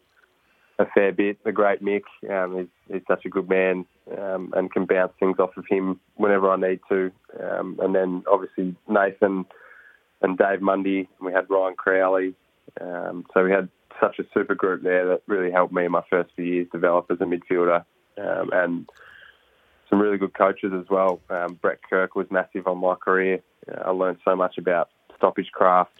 a 0.81 0.87
fair 0.93 1.11
bit. 1.11 1.43
The 1.43 1.51
great 1.51 1.83
Mick, 1.83 2.03
um, 2.29 2.57
he's, 2.57 2.93
he's, 2.93 3.01
such 3.07 3.25
a 3.25 3.29
good 3.29 3.49
man 3.49 3.85
um, 4.17 4.51
and 4.55 4.71
can 4.71 4.85
bounce 4.85 5.13
things 5.19 5.37
off 5.39 5.55
of 5.57 5.65
him 5.69 5.99
whenever 6.15 6.49
I 6.49 6.57
need 6.57 6.79
to. 6.89 7.11
Um, 7.39 7.79
and 7.81 7.95
then 7.95 8.23
obviously 8.31 8.75
Nathan 8.89 9.45
and 10.21 10.37
Dave 10.37 10.61
Mundy, 10.61 11.09
and 11.17 11.25
we 11.25 11.33
had 11.33 11.49
Ryan 11.49 11.75
Crowley. 11.75 12.33
Um, 12.79 13.25
so 13.33 13.43
we 13.43 13.51
had 13.51 13.69
such 13.99 14.19
a 14.19 14.23
super 14.33 14.55
group 14.55 14.83
there 14.83 15.07
that 15.07 15.21
really 15.27 15.51
helped 15.51 15.73
me 15.73 15.85
in 15.85 15.91
my 15.91 16.03
first 16.09 16.31
few 16.35 16.45
years 16.45 16.67
develop 16.71 17.07
as 17.11 17.17
a 17.21 17.25
midfielder. 17.25 17.85
Um, 18.17 18.49
and 18.51 18.89
some 19.89 20.01
really 20.01 20.17
good 20.17 20.33
coaches 20.33 20.71
as 20.73 20.85
well. 20.89 21.19
Um, 21.29 21.59
Brett 21.61 21.79
Kirk 21.87 22.15
was 22.15 22.27
massive 22.29 22.67
on 22.67 22.77
my 22.77 22.95
career. 22.95 23.41
Uh, 23.67 23.81
I 23.85 23.89
learned 23.91 24.17
so 24.25 24.35
much 24.35 24.57
about 24.57 24.89
stoppage 25.17 25.51
craft, 25.51 25.91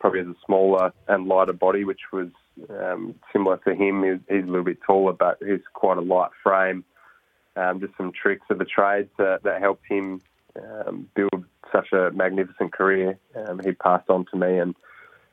probably 0.00 0.20
as 0.20 0.26
a 0.26 0.34
smaller 0.44 0.92
and 1.08 1.26
lighter 1.28 1.52
body, 1.52 1.84
which 1.84 2.00
was 2.12 2.28
um, 2.70 3.14
similar 3.32 3.58
to 3.58 3.74
him. 3.74 4.02
He's, 4.02 4.20
he's, 4.28 4.44
a 4.44 4.46
little 4.46 4.64
bit 4.64 4.78
taller, 4.86 5.12
but 5.12 5.38
he's 5.44 5.60
quite 5.72 5.98
a 5.98 6.02
light 6.02 6.30
frame. 6.42 6.84
Um, 7.56 7.80
just 7.80 7.96
some 7.96 8.12
tricks 8.12 8.46
of 8.50 8.58
the 8.58 8.64
trade 8.64 9.08
that, 9.18 9.42
that 9.42 9.60
helped 9.60 9.84
him 9.88 10.20
um, 10.56 11.08
build 11.14 11.44
such 11.72 11.92
a 11.92 12.10
magnificent 12.12 12.72
career. 12.72 13.18
Um, 13.34 13.60
he 13.64 13.72
passed 13.72 14.08
on 14.08 14.26
to 14.30 14.36
me, 14.36 14.58
and 14.58 14.74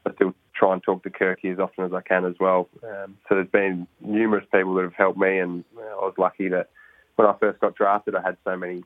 I 0.05 0.13
still 0.13 0.33
try 0.55 0.73
and 0.73 0.81
talk 0.81 1.03
to 1.03 1.09
Kirky 1.09 1.51
as 1.51 1.59
often 1.59 1.85
as 1.85 1.93
I 1.93 2.01
can 2.01 2.25
as 2.25 2.35
well. 2.39 2.69
Um, 2.83 3.17
so 3.27 3.35
there's 3.35 3.49
been 3.49 3.87
numerous 4.01 4.45
people 4.51 4.73
that 4.75 4.83
have 4.83 4.93
helped 4.93 5.19
me, 5.19 5.39
and 5.39 5.63
I 5.77 6.05
was 6.05 6.15
lucky 6.17 6.49
that 6.49 6.69
when 7.15 7.27
I 7.27 7.35
first 7.39 7.59
got 7.59 7.75
drafted, 7.75 8.15
I 8.15 8.21
had 8.21 8.37
so 8.43 8.57
many 8.57 8.83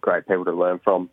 great 0.00 0.26
people 0.26 0.44
to 0.44 0.52
learn 0.52 0.80
from. 0.82 1.10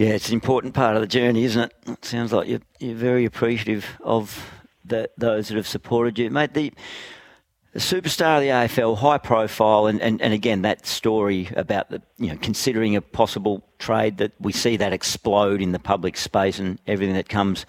Yeah, 0.00 0.14
it's 0.14 0.28
an 0.28 0.34
important 0.34 0.72
part 0.72 0.96
of 0.96 1.02
the 1.02 1.06
journey, 1.06 1.44
isn't 1.44 1.60
it? 1.60 1.74
It 1.86 2.06
sounds 2.06 2.32
like 2.32 2.48
you're, 2.48 2.62
you're 2.78 2.94
very 2.94 3.26
appreciative 3.26 3.84
of 4.02 4.50
the, 4.82 5.10
those 5.18 5.48
that 5.48 5.58
have 5.58 5.68
supported 5.68 6.18
you. 6.18 6.30
Mate, 6.30 6.54
the, 6.54 6.72
the 7.74 7.80
superstar 7.80 8.36
of 8.36 8.40
the 8.40 8.48
AFL, 8.48 8.96
high 8.96 9.18
profile, 9.18 9.88
and, 9.88 10.00
and, 10.00 10.22
and 10.22 10.32
again, 10.32 10.62
that 10.62 10.86
story 10.86 11.50
about 11.54 11.90
the, 11.90 12.00
you 12.16 12.28
know, 12.28 12.38
considering 12.40 12.96
a 12.96 13.02
possible 13.02 13.62
trade 13.78 14.16
that 14.16 14.32
we 14.40 14.52
see 14.52 14.78
that 14.78 14.94
explode 14.94 15.60
in 15.60 15.72
the 15.72 15.78
public 15.78 16.16
space 16.16 16.58
and 16.58 16.78
everything 16.86 17.14
that 17.14 17.28
comes 17.28 17.66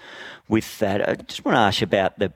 with 0.47 0.79
that. 0.79 1.09
I 1.09 1.15
just 1.15 1.43
want 1.43 1.57
to 1.57 1.59
ask 1.59 1.81
you 1.81 1.85
about 1.85 2.17
the, 2.17 2.31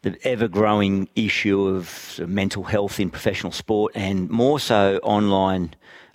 the 0.00 0.16
ever 0.26 0.48
growing 0.48 1.10
issue 1.14 1.66
of 1.66 2.18
mental 2.26 2.62
health 2.62 2.98
in 2.98 3.10
professional 3.10 3.52
sport 3.52 3.92
and 3.94 4.30
more 4.30 4.58
so 4.58 4.98
online 5.02 5.74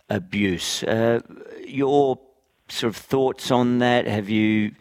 abuse. 0.10 0.82
Uh, 0.82 1.20
your 1.68 2.20
sort 2.68 2.90
of 2.90 2.98
thoughts 2.98 3.52
on 3.52 3.80
that? 3.80 4.08
Have 4.08 4.30
you 4.30 4.72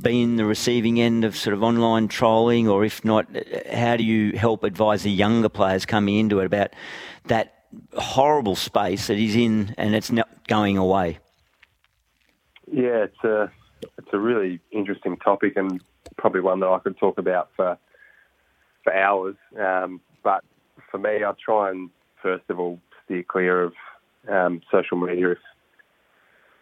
been 0.00 0.36
the 0.36 0.44
receiving 0.44 1.00
end 1.00 1.24
of 1.24 1.36
sort 1.36 1.54
of 1.54 1.62
online 1.62 2.08
trolling, 2.08 2.68
or 2.68 2.84
if 2.84 3.04
not, 3.04 3.26
how 3.70 3.96
do 3.96 4.04
you 4.04 4.36
help 4.36 4.64
advise 4.64 5.02
the 5.02 5.10
younger 5.10 5.48
players 5.48 5.84
coming 5.84 6.16
into 6.16 6.40
it 6.40 6.46
about 6.46 6.70
that 7.26 7.64
horrible 7.96 8.56
space 8.56 9.06
that 9.06 9.16
he's 9.18 9.36
in 9.36 9.74
and 9.76 9.94
it's 9.94 10.10
not 10.10 10.28
going 10.48 10.78
away? 10.78 11.18
Yeah, 12.70 13.04
it's 13.04 13.24
a 13.24 13.50
it's 13.98 14.08
a 14.12 14.18
really 14.18 14.60
interesting 14.70 15.16
topic 15.18 15.56
and 15.56 15.82
probably 16.16 16.40
one 16.40 16.60
that 16.60 16.68
I 16.68 16.78
could 16.78 16.96
talk 16.98 17.18
about 17.18 17.50
for 17.56 17.76
for 18.84 18.94
hours. 18.94 19.36
Um, 19.58 20.00
but 20.22 20.44
for 20.90 20.98
me, 20.98 21.24
I 21.24 21.32
try 21.44 21.70
and 21.70 21.90
first 22.22 22.44
of 22.48 22.58
all 22.58 22.80
steer 23.04 23.22
clear 23.22 23.62
of 23.62 23.74
um, 24.28 24.62
social 24.70 24.96
media 24.96 25.32
if 25.32 25.38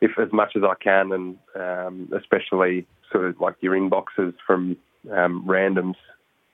if 0.01 0.19
as 0.19 0.33
much 0.33 0.57
as 0.57 0.63
I 0.63 0.75
can, 0.83 1.13
and 1.13 1.39
um, 1.55 2.13
especially 2.17 2.87
sort 3.13 3.27
of 3.27 3.41
like 3.41 3.57
your 3.61 3.75
inboxes 3.75 4.35
from 4.47 4.77
um, 5.11 5.45
randoms 5.47 5.97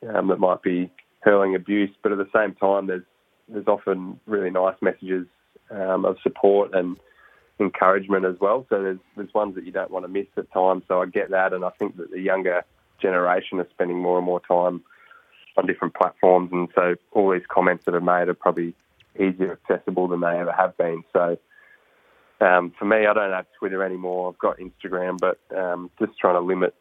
um, 0.08 0.28
that 0.28 0.38
might 0.38 0.62
be 0.62 0.90
hurling 1.20 1.54
abuse. 1.54 1.90
But 2.02 2.12
at 2.12 2.18
the 2.18 2.28
same 2.34 2.54
time, 2.54 2.86
there's 2.86 3.04
there's 3.48 3.68
often 3.68 4.18
really 4.26 4.50
nice 4.50 4.76
messages 4.82 5.26
um, 5.70 6.04
of 6.04 6.16
support 6.22 6.74
and 6.74 6.98
encouragement 7.60 8.24
as 8.24 8.36
well. 8.40 8.66
So 8.68 8.82
there's 8.82 8.98
there's 9.16 9.34
ones 9.34 9.54
that 9.54 9.64
you 9.64 9.72
don't 9.72 9.90
want 9.90 10.04
to 10.04 10.08
miss 10.08 10.26
at 10.36 10.50
times. 10.52 10.84
So 10.88 11.00
I 11.00 11.06
get 11.06 11.30
that, 11.30 11.52
and 11.52 11.64
I 11.64 11.70
think 11.78 11.96
that 11.96 12.10
the 12.10 12.20
younger 12.20 12.64
generation 13.00 13.60
is 13.60 13.66
spending 13.70 13.98
more 13.98 14.16
and 14.18 14.26
more 14.26 14.40
time 14.40 14.82
on 15.56 15.66
different 15.66 15.94
platforms, 15.94 16.50
and 16.52 16.68
so 16.74 16.96
all 17.12 17.30
these 17.30 17.46
comments 17.48 17.84
that 17.86 17.94
are 17.94 18.00
made 18.00 18.28
are 18.28 18.34
probably 18.34 18.74
easier 19.18 19.52
accessible 19.52 20.06
than 20.08 20.20
they 20.20 20.38
ever 20.38 20.52
have 20.52 20.76
been. 20.76 21.02
So 21.12 21.38
um, 22.40 22.72
for 22.78 22.84
me, 22.84 23.06
I 23.06 23.14
don't 23.14 23.32
have 23.32 23.46
Twitter 23.58 23.82
anymore. 23.82 24.30
I've 24.30 24.38
got 24.38 24.58
Instagram, 24.58 25.18
but 25.18 25.38
um, 25.56 25.90
just 25.98 26.18
trying 26.18 26.34
to 26.34 26.40
limit 26.40 26.74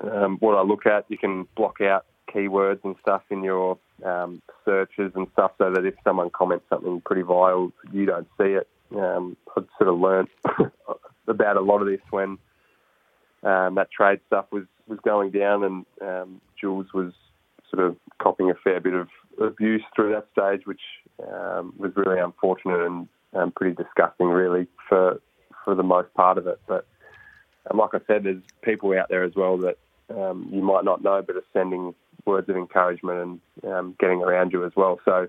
um, 0.00 0.38
what 0.40 0.56
I 0.56 0.62
look 0.62 0.86
at. 0.86 1.04
You 1.08 1.18
can 1.18 1.46
block 1.56 1.80
out 1.80 2.04
keywords 2.32 2.80
and 2.84 2.96
stuff 3.00 3.22
in 3.30 3.44
your 3.44 3.78
um, 4.04 4.42
searches 4.64 5.12
and 5.14 5.28
stuff, 5.32 5.52
so 5.58 5.70
that 5.72 5.84
if 5.84 5.94
someone 6.02 6.30
comments 6.30 6.66
something 6.68 7.00
pretty 7.04 7.22
vile, 7.22 7.72
you 7.92 8.06
don't 8.06 8.28
see 8.38 8.54
it. 8.58 8.68
Um, 8.94 9.36
I've 9.56 9.66
sort 9.78 9.88
of 9.88 10.00
learnt 10.00 10.30
about 11.28 11.56
a 11.56 11.60
lot 11.60 11.80
of 11.80 11.86
this 11.86 12.00
when 12.10 12.38
um, 13.42 13.76
that 13.76 13.90
trade 13.90 14.20
stuff 14.26 14.46
was 14.50 14.64
was 14.88 14.98
going 15.04 15.30
down, 15.30 15.64
and 16.00 16.40
Jules 16.60 16.86
was 16.92 17.12
sort 17.72 17.86
of 17.86 17.96
copying 18.18 18.50
a 18.50 18.54
fair 18.54 18.80
bit 18.80 18.94
of 18.94 19.08
abuse 19.40 19.82
through 19.94 20.12
that 20.12 20.26
stage, 20.32 20.66
which 20.66 20.80
was 21.18 21.92
really 21.96 22.20
unfortunate 22.20 22.80
and 22.80 23.08
um, 23.36 23.52
pretty 23.52 23.74
disgusting, 23.74 24.28
really, 24.28 24.66
for 24.88 25.20
for 25.64 25.74
the 25.74 25.82
most 25.82 26.12
part 26.14 26.38
of 26.38 26.46
it. 26.46 26.60
But 26.66 26.86
um, 27.70 27.78
like 27.78 27.94
I 27.94 28.00
said, 28.06 28.24
there's 28.24 28.42
people 28.62 28.96
out 28.98 29.08
there 29.08 29.24
as 29.24 29.34
well 29.34 29.58
that 29.58 29.78
um, 30.10 30.48
you 30.52 30.62
might 30.62 30.84
not 30.84 31.02
know, 31.02 31.22
but 31.26 31.36
are 31.36 31.42
sending 31.52 31.94
words 32.24 32.48
of 32.48 32.56
encouragement 32.56 33.40
and 33.62 33.72
um, 33.72 33.96
getting 33.98 34.22
around 34.22 34.52
you 34.52 34.64
as 34.64 34.72
well. 34.76 34.98
So 35.04 35.28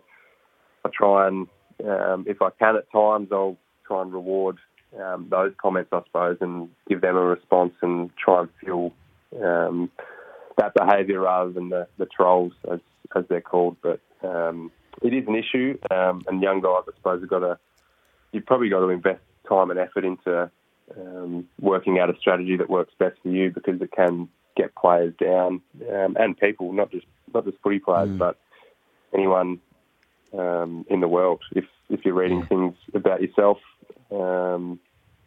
I 0.85 0.89
try 0.93 1.27
and, 1.27 1.47
um, 1.83 2.25
if 2.27 2.41
I 2.41 2.49
can 2.51 2.75
at 2.75 2.91
times, 2.91 3.29
I'll 3.31 3.57
try 3.85 4.01
and 4.01 4.13
reward 4.13 4.57
um, 4.99 5.27
those 5.29 5.53
comments, 5.61 5.89
I 5.91 6.01
suppose, 6.05 6.37
and 6.41 6.69
give 6.87 7.01
them 7.01 7.17
a 7.17 7.23
response 7.23 7.73
and 7.81 8.09
try 8.23 8.41
and 8.41 8.49
fuel 8.59 8.93
that 9.31 10.73
behaviour 10.75 11.21
rather 11.21 11.51
than 11.51 11.69
the, 11.69 11.87
the 11.97 12.07
trolls, 12.07 12.53
as, 12.71 12.79
as 13.15 13.25
they're 13.29 13.41
called. 13.41 13.77
But 13.81 13.99
it 15.03 15.13
is 15.13 15.27
an 15.27 15.35
issue, 15.35 15.77
um, 15.91 16.23
and 16.27 16.41
young 16.41 16.61
guys, 16.61 16.83
I 16.87 16.91
suppose, 16.97 17.21
have 17.21 17.29
got 17.29 17.39
to, 17.39 17.59
you've 18.31 18.45
probably 18.45 18.69
got 18.69 18.79
to 18.79 18.89
invest 18.89 19.21
time 19.47 19.71
and 19.71 19.79
effort 19.79 20.05
into 20.05 20.49
um, 20.95 21.47
working 21.59 21.99
out 21.99 22.09
a 22.09 22.17
strategy 22.19 22.57
that 22.57 22.69
works 22.69 22.93
best 22.97 23.17
for 23.21 23.29
you 23.29 23.51
because 23.51 23.81
it 23.81 23.91
can 23.91 24.29
get 24.55 24.75
players 24.75 25.13
down 25.19 25.61
um, 25.93 26.17
and 26.19 26.37
people, 26.37 26.73
not 26.73 26.91
just 26.91 27.05
not 27.33 27.45
just 27.45 27.57
footy 27.61 27.79
players, 27.79 28.09
mm. 28.09 28.17
but 28.17 28.39
anyone 29.13 29.59
um, 30.37 30.85
in 30.89 30.99
the 30.99 31.07
world. 31.07 31.41
If 31.53 31.65
if 31.89 32.03
you're 32.03 32.13
reading 32.13 32.45
things 32.45 32.75
about 32.93 33.21
yourself 33.21 33.59
um, 34.11 34.79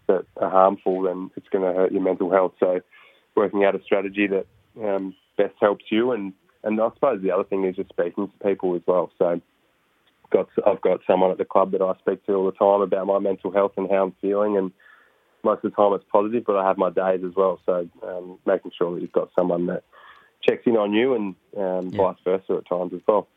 that 0.07 0.27
are 0.37 0.51
harmful, 0.51 1.03
then 1.03 1.31
it's 1.37 1.49
going 1.49 1.65
to 1.65 1.79
hurt 1.79 1.93
your 1.93 2.03
mental 2.03 2.31
health. 2.31 2.53
So, 2.61 2.81
working 3.35 3.65
out 3.65 3.75
a 3.75 3.83
strategy 3.83 4.27
that 4.27 4.47
um, 4.83 5.15
best 5.37 5.55
helps 5.61 5.87
you, 5.91 6.13
and 6.13 6.33
and 6.63 6.81
I 6.81 6.91
suppose 6.95 7.23
the 7.23 7.31
other 7.31 7.45
thing 7.45 7.65
is 7.65 7.77
just 7.77 7.91
speaking 7.91 8.29
to 8.29 8.47
people 8.47 8.75
as 8.75 8.83
well. 8.87 9.11
So, 9.19 9.41
got 10.31 10.49
I've 10.67 10.81
got 10.81 11.01
someone 11.07 11.31
at 11.31 11.39
the 11.39 11.45
club 11.45 11.73
that 11.73 11.83
I 11.83 11.95
speak 11.99 12.25
to 12.27 12.35
all 12.35 12.47
the 12.47 12.53
time 12.53 12.81
about 12.81 13.07
my 13.07 13.19
mental 13.19 13.51
health 13.51 13.73
and 13.77 13.91
how 13.91 14.05
I'm 14.05 14.15
feeling, 14.21 14.57
and 14.57 14.73
most 15.43 15.65
of 15.65 15.71
the 15.71 15.77
time 15.77 15.93
it's 15.95 16.05
positive, 16.11 16.45
but 16.47 16.57
I 16.57 16.67
have 16.67 16.79
my 16.79 16.91
days 16.91 17.23
as 17.25 17.35
well. 17.35 17.61
So 17.67 17.89
um, 18.03 18.39
making 18.47 18.73
sure 18.77 18.95
that 18.95 19.01
you've 19.01 19.13
got 19.13 19.31
someone 19.37 19.67
that 19.67 19.85
checks 20.43 20.63
in 20.67 20.77
on 20.77 20.93
you 20.93 21.15
and 21.15 21.35
um, 21.57 21.91
yeah. 21.91 21.99
vice 21.99 22.17
versa 22.25 22.55
at 22.55 22.69
times 22.69 22.93
as 22.95 23.01
well. 23.07 23.29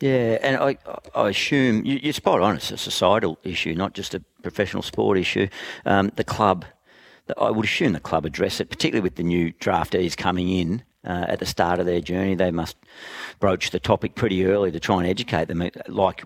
Yeah, 0.00 0.38
and 0.42 0.56
I, 0.56 0.78
I 1.14 1.28
assume 1.28 1.84
you, 1.84 2.10
are 2.10 2.12
spot 2.12 2.40
on. 2.40 2.56
It's 2.56 2.72
a 2.72 2.76
societal 2.76 3.38
issue, 3.44 3.74
not 3.74 3.94
just 3.94 4.14
a 4.14 4.20
professional 4.42 4.82
sport 4.82 5.16
issue. 5.16 5.48
Um, 5.86 6.10
the 6.16 6.24
club, 6.24 6.64
I 7.40 7.50
would 7.50 7.64
assume 7.64 7.92
the 7.92 8.00
club 8.00 8.24
address 8.24 8.60
it, 8.60 8.68
particularly 8.68 9.02
with 9.02 9.14
the 9.14 9.22
new 9.22 9.52
draftees 9.52 10.16
coming 10.16 10.48
in 10.48 10.82
uh, 11.04 11.26
at 11.28 11.38
the 11.38 11.46
start 11.46 11.80
of 11.80 11.86
their 11.86 12.00
journey. 12.00 12.34
They 12.34 12.50
must 12.50 12.76
broach 13.40 13.70
the 13.70 13.80
topic 13.80 14.14
pretty 14.14 14.44
early 14.46 14.70
to 14.72 14.80
try 14.80 14.98
and 14.98 15.06
educate 15.06 15.48
them, 15.48 15.68
like 15.88 16.24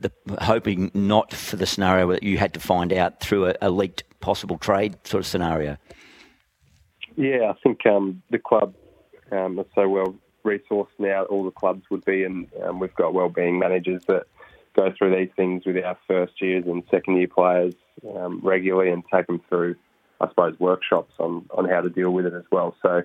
the, 0.00 0.12
hoping 0.40 0.90
not 0.94 1.32
for 1.32 1.56
the 1.56 1.66
scenario 1.66 2.10
that 2.12 2.22
you 2.22 2.38
had 2.38 2.54
to 2.54 2.60
find 2.60 2.92
out 2.92 3.20
through 3.20 3.46
a, 3.46 3.54
a 3.62 3.70
leaked 3.70 4.04
possible 4.20 4.58
trade 4.58 4.96
sort 5.04 5.20
of 5.20 5.26
scenario? 5.26 5.76
Yeah, 7.16 7.50
I 7.50 7.54
think 7.62 7.86
um, 7.86 8.22
the 8.30 8.38
club 8.38 8.74
um, 9.32 9.58
is 9.58 9.66
so 9.74 9.88
well 9.88 10.14
resourced 10.44 10.88
now. 10.98 11.24
All 11.24 11.44
the 11.44 11.50
clubs 11.50 11.84
would 11.90 12.04
be, 12.04 12.24
and 12.24 12.46
um, 12.62 12.78
we've 12.78 12.94
got 12.94 13.14
well-being 13.14 13.58
managers 13.58 14.02
that 14.06 14.24
go 14.74 14.92
through 14.96 15.16
these 15.16 15.30
things 15.36 15.64
with 15.64 15.82
our 15.82 15.96
first 16.06 16.40
years 16.40 16.64
and 16.66 16.82
second 16.90 17.16
year 17.16 17.28
players 17.28 17.74
um, 18.14 18.40
regularly 18.42 18.90
and 18.90 19.02
take 19.12 19.26
them 19.26 19.40
through, 19.48 19.74
I 20.20 20.28
suppose, 20.28 20.60
workshops 20.60 21.14
on, 21.18 21.46
on 21.56 21.66
how 21.68 21.80
to 21.80 21.88
deal 21.88 22.10
with 22.10 22.26
it 22.26 22.34
as 22.34 22.44
well. 22.52 22.76
So 22.82 23.02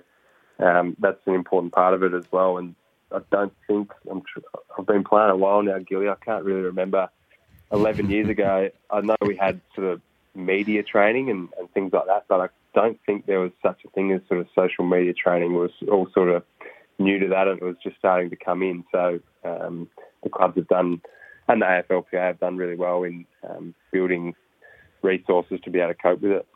um, 0.58 0.96
that's 0.98 1.26
an 1.26 1.34
important 1.34 1.72
part 1.72 1.94
of 1.94 2.02
it 2.02 2.14
as 2.14 2.24
well. 2.30 2.58
And 2.58 2.74
I 3.10 3.20
don't 3.30 3.52
think. 3.66 3.92
Tr- 4.04 4.40
I've 4.78 4.86
been 4.86 5.04
playing 5.04 5.30
a 5.30 5.36
while 5.36 5.62
now, 5.62 5.78
Gilly. 5.78 6.08
I 6.08 6.16
can't 6.16 6.44
really 6.44 6.62
remember. 6.62 7.08
Eleven 7.70 8.10
years 8.10 8.28
ago, 8.28 8.70
I 8.90 9.00
know 9.00 9.16
we 9.22 9.36
had 9.36 9.60
sort 9.74 9.86
of 9.86 10.02
media 10.34 10.82
training 10.82 11.30
and, 11.30 11.48
and 11.58 11.72
things 11.72 11.92
like 11.92 12.06
that, 12.06 12.24
but 12.28 12.40
I 12.40 12.48
don't 12.74 12.98
think 13.06 13.26
there 13.26 13.40
was 13.40 13.52
such 13.62 13.84
a 13.84 13.88
thing 13.90 14.12
as 14.12 14.20
sort 14.28 14.40
of 14.40 14.48
social 14.54 14.84
media 14.84 15.14
training. 15.14 15.54
It 15.54 15.58
was 15.58 15.70
all 15.90 16.08
sort 16.12 16.28
of 16.28 16.42
new 16.98 17.18
to 17.18 17.28
that, 17.28 17.48
and 17.48 17.60
it 17.60 17.64
was 17.64 17.76
just 17.82 17.96
starting 17.98 18.30
to 18.30 18.36
come 18.36 18.62
in. 18.62 18.84
So 18.92 19.20
um, 19.44 19.88
the 20.22 20.28
clubs 20.28 20.56
have 20.56 20.68
done, 20.68 21.00
and 21.48 21.62
the 21.62 21.66
AFLPA 21.66 22.12
have 22.12 22.40
done 22.40 22.56
really 22.56 22.76
well 22.76 23.04
in 23.04 23.26
um, 23.48 23.74
building 23.90 24.34
resources 25.02 25.60
to 25.64 25.70
be 25.70 25.80
able 25.80 25.94
to 25.94 25.98
cope 25.98 26.20
with 26.20 26.32
it. 26.32 26.46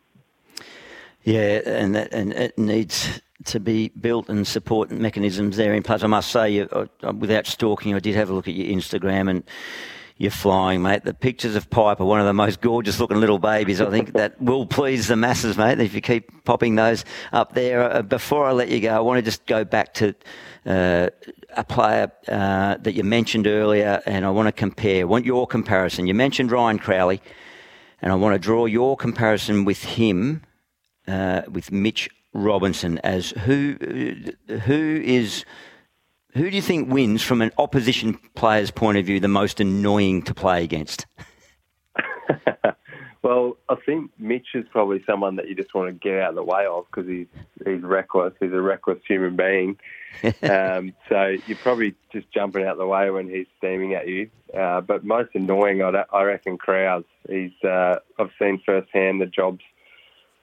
Yeah, 1.22 1.60
and 1.66 1.94
that, 1.96 2.12
and 2.12 2.32
it 2.32 2.56
needs 2.56 3.20
to 3.44 3.60
be 3.60 3.88
built 4.00 4.28
and 4.28 4.46
support 4.46 4.90
mechanisms 4.90 5.56
there 5.56 5.74
in 5.74 5.82
place. 5.82 6.02
I 6.02 6.06
must 6.06 6.30
say, 6.30 6.60
uh, 6.60 6.86
without 7.12 7.46
stalking, 7.46 7.94
I 7.94 7.98
did 7.98 8.14
have 8.14 8.30
a 8.30 8.34
look 8.34 8.48
at 8.48 8.54
your 8.54 8.74
Instagram 8.74 9.28
and 9.30 9.44
you're 10.18 10.30
flying, 10.30 10.80
mate. 10.80 11.04
The 11.04 11.12
pictures 11.12 11.56
of 11.56 11.68
Pipe 11.68 12.00
are 12.00 12.06
one 12.06 12.20
of 12.20 12.26
the 12.26 12.32
most 12.32 12.62
gorgeous 12.62 12.98
looking 12.98 13.20
little 13.20 13.38
babies. 13.38 13.82
I 13.82 13.90
think 13.90 14.14
that 14.14 14.40
will 14.40 14.64
please 14.64 15.08
the 15.08 15.16
masses, 15.16 15.58
mate, 15.58 15.78
if 15.78 15.92
you 15.94 16.00
keep 16.00 16.44
popping 16.44 16.74
those 16.74 17.04
up 17.32 17.52
there. 17.52 17.82
Uh, 17.82 18.02
before 18.02 18.46
I 18.46 18.52
let 18.52 18.70
you 18.70 18.80
go, 18.80 18.96
I 18.96 19.00
want 19.00 19.18
to 19.18 19.22
just 19.22 19.44
go 19.44 19.62
back 19.64 19.92
to 19.94 20.14
uh, 20.64 21.10
a 21.54 21.64
player 21.64 22.10
uh, 22.28 22.78
that 22.78 22.94
you 22.94 23.04
mentioned 23.04 23.46
earlier, 23.46 24.00
and 24.06 24.24
I 24.24 24.30
want 24.30 24.48
to 24.48 24.52
compare. 24.52 25.02
I 25.02 25.04
want 25.04 25.26
your 25.26 25.46
comparison. 25.46 26.06
You 26.06 26.14
mentioned 26.14 26.50
Ryan 26.50 26.78
Crowley, 26.78 27.20
and 28.00 28.10
I 28.10 28.14
want 28.14 28.34
to 28.34 28.38
draw 28.38 28.64
your 28.64 28.96
comparison 28.96 29.66
with 29.66 29.84
him, 29.84 30.42
uh, 31.06 31.42
with 31.50 31.70
Mitch 31.70 32.08
Robinson, 32.36 32.98
as 32.98 33.30
who 33.30 33.76
uh, 34.48 34.52
who 34.58 35.00
is 35.02 35.44
who 36.34 36.50
do 36.50 36.56
you 36.56 36.62
think 36.62 36.92
wins 36.92 37.22
from 37.22 37.40
an 37.40 37.50
opposition 37.56 38.18
player's 38.34 38.70
point 38.70 38.98
of 38.98 39.06
view 39.06 39.20
the 39.20 39.28
most 39.28 39.58
annoying 39.58 40.22
to 40.22 40.34
play 40.34 40.62
against? 40.62 41.06
well, 43.22 43.56
I 43.70 43.76
think 43.86 44.10
Mitch 44.18 44.48
is 44.54 44.66
probably 44.70 45.02
someone 45.06 45.36
that 45.36 45.48
you 45.48 45.54
just 45.54 45.74
want 45.74 45.88
to 45.88 45.92
get 45.92 46.20
out 46.20 46.30
of 46.30 46.34
the 46.36 46.44
way 46.44 46.66
of 46.66 46.84
because 46.86 47.08
he's 47.08 47.26
he's 47.64 47.82
reckless. 47.82 48.34
He's 48.38 48.52
a 48.52 48.60
reckless 48.60 48.98
human 49.08 49.36
being. 49.36 49.78
um, 50.42 50.94
so 51.08 51.36
you're 51.46 51.58
probably 51.58 51.94
just 52.12 52.30
jumping 52.32 52.64
out 52.64 52.72
of 52.72 52.78
the 52.78 52.86
way 52.86 53.10
when 53.10 53.28
he's 53.28 53.46
steaming 53.58 53.94
at 53.94 54.06
you. 54.06 54.30
Uh, 54.56 54.80
but 54.80 55.04
most 55.04 55.30
annoying, 55.34 55.82
I, 55.82 56.04
I 56.12 56.22
reckon, 56.22 56.58
Crowds. 56.58 57.06
He's 57.28 57.52
uh, 57.64 58.00
I've 58.18 58.30
seen 58.38 58.60
firsthand 58.64 59.20
the 59.20 59.26
jobs 59.26 59.62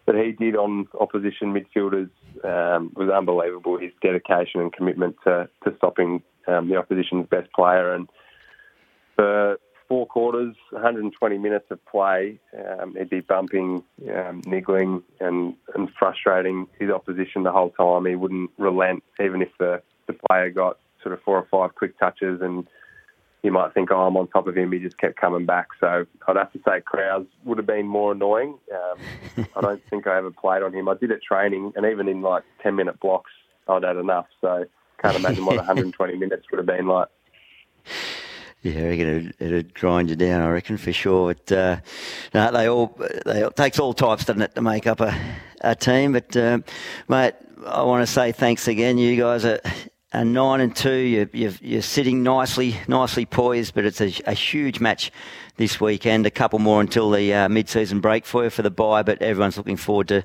that 0.06 0.16
he 0.16 0.32
did 0.32 0.56
on 0.56 0.88
opposition 1.00 1.54
midfielders 1.54 2.10
um, 2.44 2.92
was 2.96 3.10
unbelievable. 3.10 3.78
His 3.78 3.92
dedication 4.02 4.62
and 4.62 4.74
commitment 4.74 5.16
to, 5.24 5.50
to 5.64 5.76
stopping 5.78 6.22
um, 6.48 6.70
the 6.70 6.76
opposition's 6.76 7.28
best 7.28 7.52
player. 7.54 7.94
And 7.94 8.10
for 9.16 9.58
four 9.88 10.06
quarters, 10.06 10.56
120 10.72 11.38
minutes 11.38 11.66
of 11.70 11.84
play, 11.86 12.40
um, 12.58 12.96
he'd 12.98 13.10
be 13.10 13.22
bumping, 13.22 13.84
um, 14.14 14.42
niggling, 14.46 15.04
and, 15.20 15.56
and 15.74 15.90
frustrating 15.98 16.68
his 16.80 16.90
opposition 16.90 17.44
the 17.44 17.52
whole 17.52 17.70
time. 17.72 18.06
He 18.06 18.16
wouldn't 18.16 18.52
relent, 18.58 19.04
even 19.24 19.42
if 19.42 19.50
the, 19.58 19.82
the 20.08 20.16
player 20.28 20.50
got 20.50 20.80
sort 21.02 21.14
of 21.14 21.22
four 21.22 21.38
or 21.38 21.48
five 21.50 21.76
quick 21.76 21.98
touches 21.98 22.42
and 22.42 22.68
you 23.44 23.52
might 23.52 23.74
think, 23.74 23.92
oh, 23.92 24.08
I'm 24.08 24.16
on 24.16 24.28
top 24.28 24.48
of 24.48 24.58
him. 24.58 24.72
He 24.72 24.80
just 24.80 24.98
kept 24.98 25.18
coming 25.18 25.46
back. 25.46 25.68
So 25.80 26.06
I'd 26.28 26.36
have 26.38 26.54
to 26.54 26.60
say 26.66 26.80
Crowds 26.80 27.28
would 27.44 27.58
have 27.58 27.68
been 27.68 27.86
more 27.86 28.14
annoying. 28.14 28.58
Um, 28.74 29.48
I 29.56 29.62
don't 29.62 29.84
think 29.90 30.08
I 30.08 30.18
ever 30.18 30.32
played 30.32 30.64
on 30.64 30.74
him. 30.74 30.88
I 30.88 30.96
did 30.96 31.12
at 31.12 31.22
training, 31.22 31.74
and 31.76 31.86
even 31.86 32.08
in 32.08 32.22
like 32.22 32.44
10 32.64 32.76
minute 32.76 33.00
blocks, 33.02 33.32
I'd 33.68 33.84
had 33.84 33.98
enough. 33.98 34.28
So 34.40 34.66
can't 35.02 35.18
imagine 35.18 35.46
what 35.46 35.56
120 35.58 36.18
minutes 36.18 36.46
would 36.50 36.58
have 36.58 36.66
been 36.66 36.88
like. 36.88 37.10
Yeah, 38.62 38.80
it'd, 38.80 39.36
it'd 39.40 39.74
grind 39.74 40.10
you 40.10 40.16
down, 40.16 40.42
I 40.42 40.50
reckon, 40.50 40.78
for 40.78 40.94
sure. 40.94 41.34
But 41.34 41.52
uh, 41.52 41.78
no, 42.34 42.50
they 42.50 42.70
all 42.70 42.98
they 43.26 43.44
it 43.44 43.56
takes 43.58 43.78
all 43.78 43.94
types, 43.94 44.24
doesn't 44.24 44.42
it, 44.42 44.56
to 44.56 44.62
make 44.62 44.88
up 44.88 45.02
a, 45.02 45.14
a 45.60 45.76
team. 45.76 46.14
But 46.14 46.38
uh, 46.38 46.60
mate, 47.10 47.34
I 47.66 47.82
want 47.82 48.08
to 48.08 48.12
say 48.12 48.32
thanks 48.32 48.70
again. 48.70 48.98
You 48.98 49.18
guys 49.18 49.44
are 49.44 49.60
a 50.14 50.24
nine 50.24 50.62
and 50.62 50.76
two. 50.76 50.94
You're, 50.94 51.30
you're, 51.34 51.54
you're, 51.62 51.82
sitting 51.82 52.24
nicely, 52.24 52.76
nicely 52.88 53.26
poised, 53.26 53.74
but 53.74 53.86
it's 53.86 54.00
a, 54.00 54.14
a, 54.26 54.34
huge 54.34 54.80
match 54.80 55.12
this 55.58 55.82
weekend. 55.82 56.26
A 56.26 56.32
couple 56.32 56.60
more 56.60 56.80
until 56.80 57.10
the 57.10 57.34
uh, 57.34 57.50
mid-season 57.50 58.00
break 58.00 58.26
for 58.26 58.44
you 58.44 58.50
for 58.50 58.62
the 58.62 58.72
bye, 58.72 59.04
but 59.04 59.22
everyone's 59.22 59.58
looking 59.58 59.78
forward 59.78 60.08
to 60.10 60.24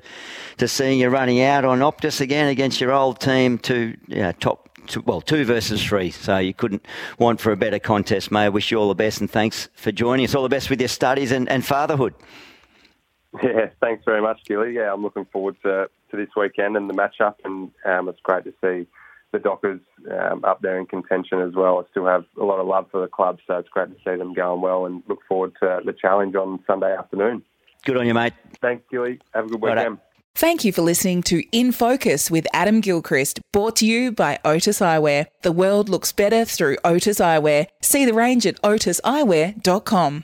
to 0.57 0.67
seeing 0.67 0.99
you 0.99 1.09
running 1.09 1.41
out 1.41 1.65
on 1.65 1.79
Optus 1.79 2.21
again 2.21 2.47
against 2.47 2.79
your 2.79 2.91
old 2.91 3.19
team. 3.19 3.59
Know, 4.07 4.31
top, 4.33 4.69
two, 4.87 5.01
well, 5.01 5.21
two 5.21 5.43
versus 5.43 5.83
three. 5.83 6.11
So 6.11 6.37
you 6.37 6.53
couldn't 6.53 6.85
want 7.17 7.41
for 7.41 7.51
a 7.51 7.57
better 7.57 7.79
contest, 7.79 8.31
mate. 8.31 8.45
I 8.45 8.49
wish 8.49 8.71
you 8.71 8.79
all 8.79 8.89
the 8.89 8.95
best, 8.95 9.21
and 9.21 9.29
thanks 9.29 9.69
for 9.73 9.91
joining 9.91 10.25
us. 10.25 10.35
All 10.35 10.43
the 10.43 10.49
best 10.49 10.69
with 10.69 10.79
your 10.79 10.87
studies 10.87 11.31
and, 11.31 11.49
and 11.49 11.65
fatherhood. 11.65 12.13
Yeah, 13.43 13.69
thanks 13.79 14.03
very 14.05 14.21
much, 14.21 14.39
Gilly. 14.45 14.73
Yeah, 14.73 14.91
I'm 14.91 15.03
looking 15.03 15.25
forward 15.25 15.55
to 15.63 15.89
to 16.11 16.17
this 16.17 16.29
weekend 16.35 16.75
and 16.75 16.89
the 16.89 16.95
matchup, 16.95 17.35
and 17.43 17.71
um, 17.85 18.09
it's 18.09 18.19
great 18.21 18.43
to 18.43 18.53
see 18.61 18.87
the 19.31 19.39
Dockers 19.39 19.81
um, 20.11 20.43
up 20.43 20.61
there 20.61 20.79
in 20.79 20.85
contention 20.85 21.41
as 21.41 21.53
well. 21.53 21.79
I 21.79 21.89
still 21.91 22.05
have 22.05 22.25
a 22.39 22.43
lot 22.43 22.59
of 22.59 22.67
love 22.67 22.87
for 22.91 23.01
the 23.01 23.07
club, 23.07 23.39
so 23.45 23.57
it's 23.57 23.69
great 23.69 23.89
to 23.89 23.95
see 23.97 24.17
them 24.17 24.33
going 24.33 24.61
well 24.61 24.85
and 24.85 25.03
look 25.07 25.19
forward 25.27 25.53
to 25.61 25.81
the 25.85 25.93
challenge 25.93 26.35
on 26.35 26.63
Sunday 26.65 26.95
afternoon. 26.95 27.43
Good 27.85 27.97
on 27.97 28.07
you, 28.07 28.13
mate. 28.13 28.33
Thanks, 28.61 28.83
Gilly. 28.91 29.19
Have 29.33 29.45
a 29.45 29.49
good 29.49 29.61
weekend. 29.61 29.99
Thank 30.35 30.63
you 30.63 30.71
for 30.71 30.83
listening 30.83 31.21
to 31.23 31.43
In 31.51 31.71
Focus 31.71 32.31
with 32.31 32.47
Adam 32.53 32.79
Gilchrist, 32.79 33.41
brought 33.51 33.75
to 33.77 33.85
you 33.85 34.11
by 34.11 34.39
Otis 34.45 34.79
Eyewear. 34.79 35.25
The 35.41 35.51
world 35.51 35.89
looks 35.89 36.11
better 36.13 36.45
through 36.45 36.77
Otis 36.85 37.19
Eyewear. 37.19 37.67
See 37.81 38.05
the 38.05 38.13
range 38.13 38.45
at 38.45 38.61
otiseyewear.com. 38.61 40.23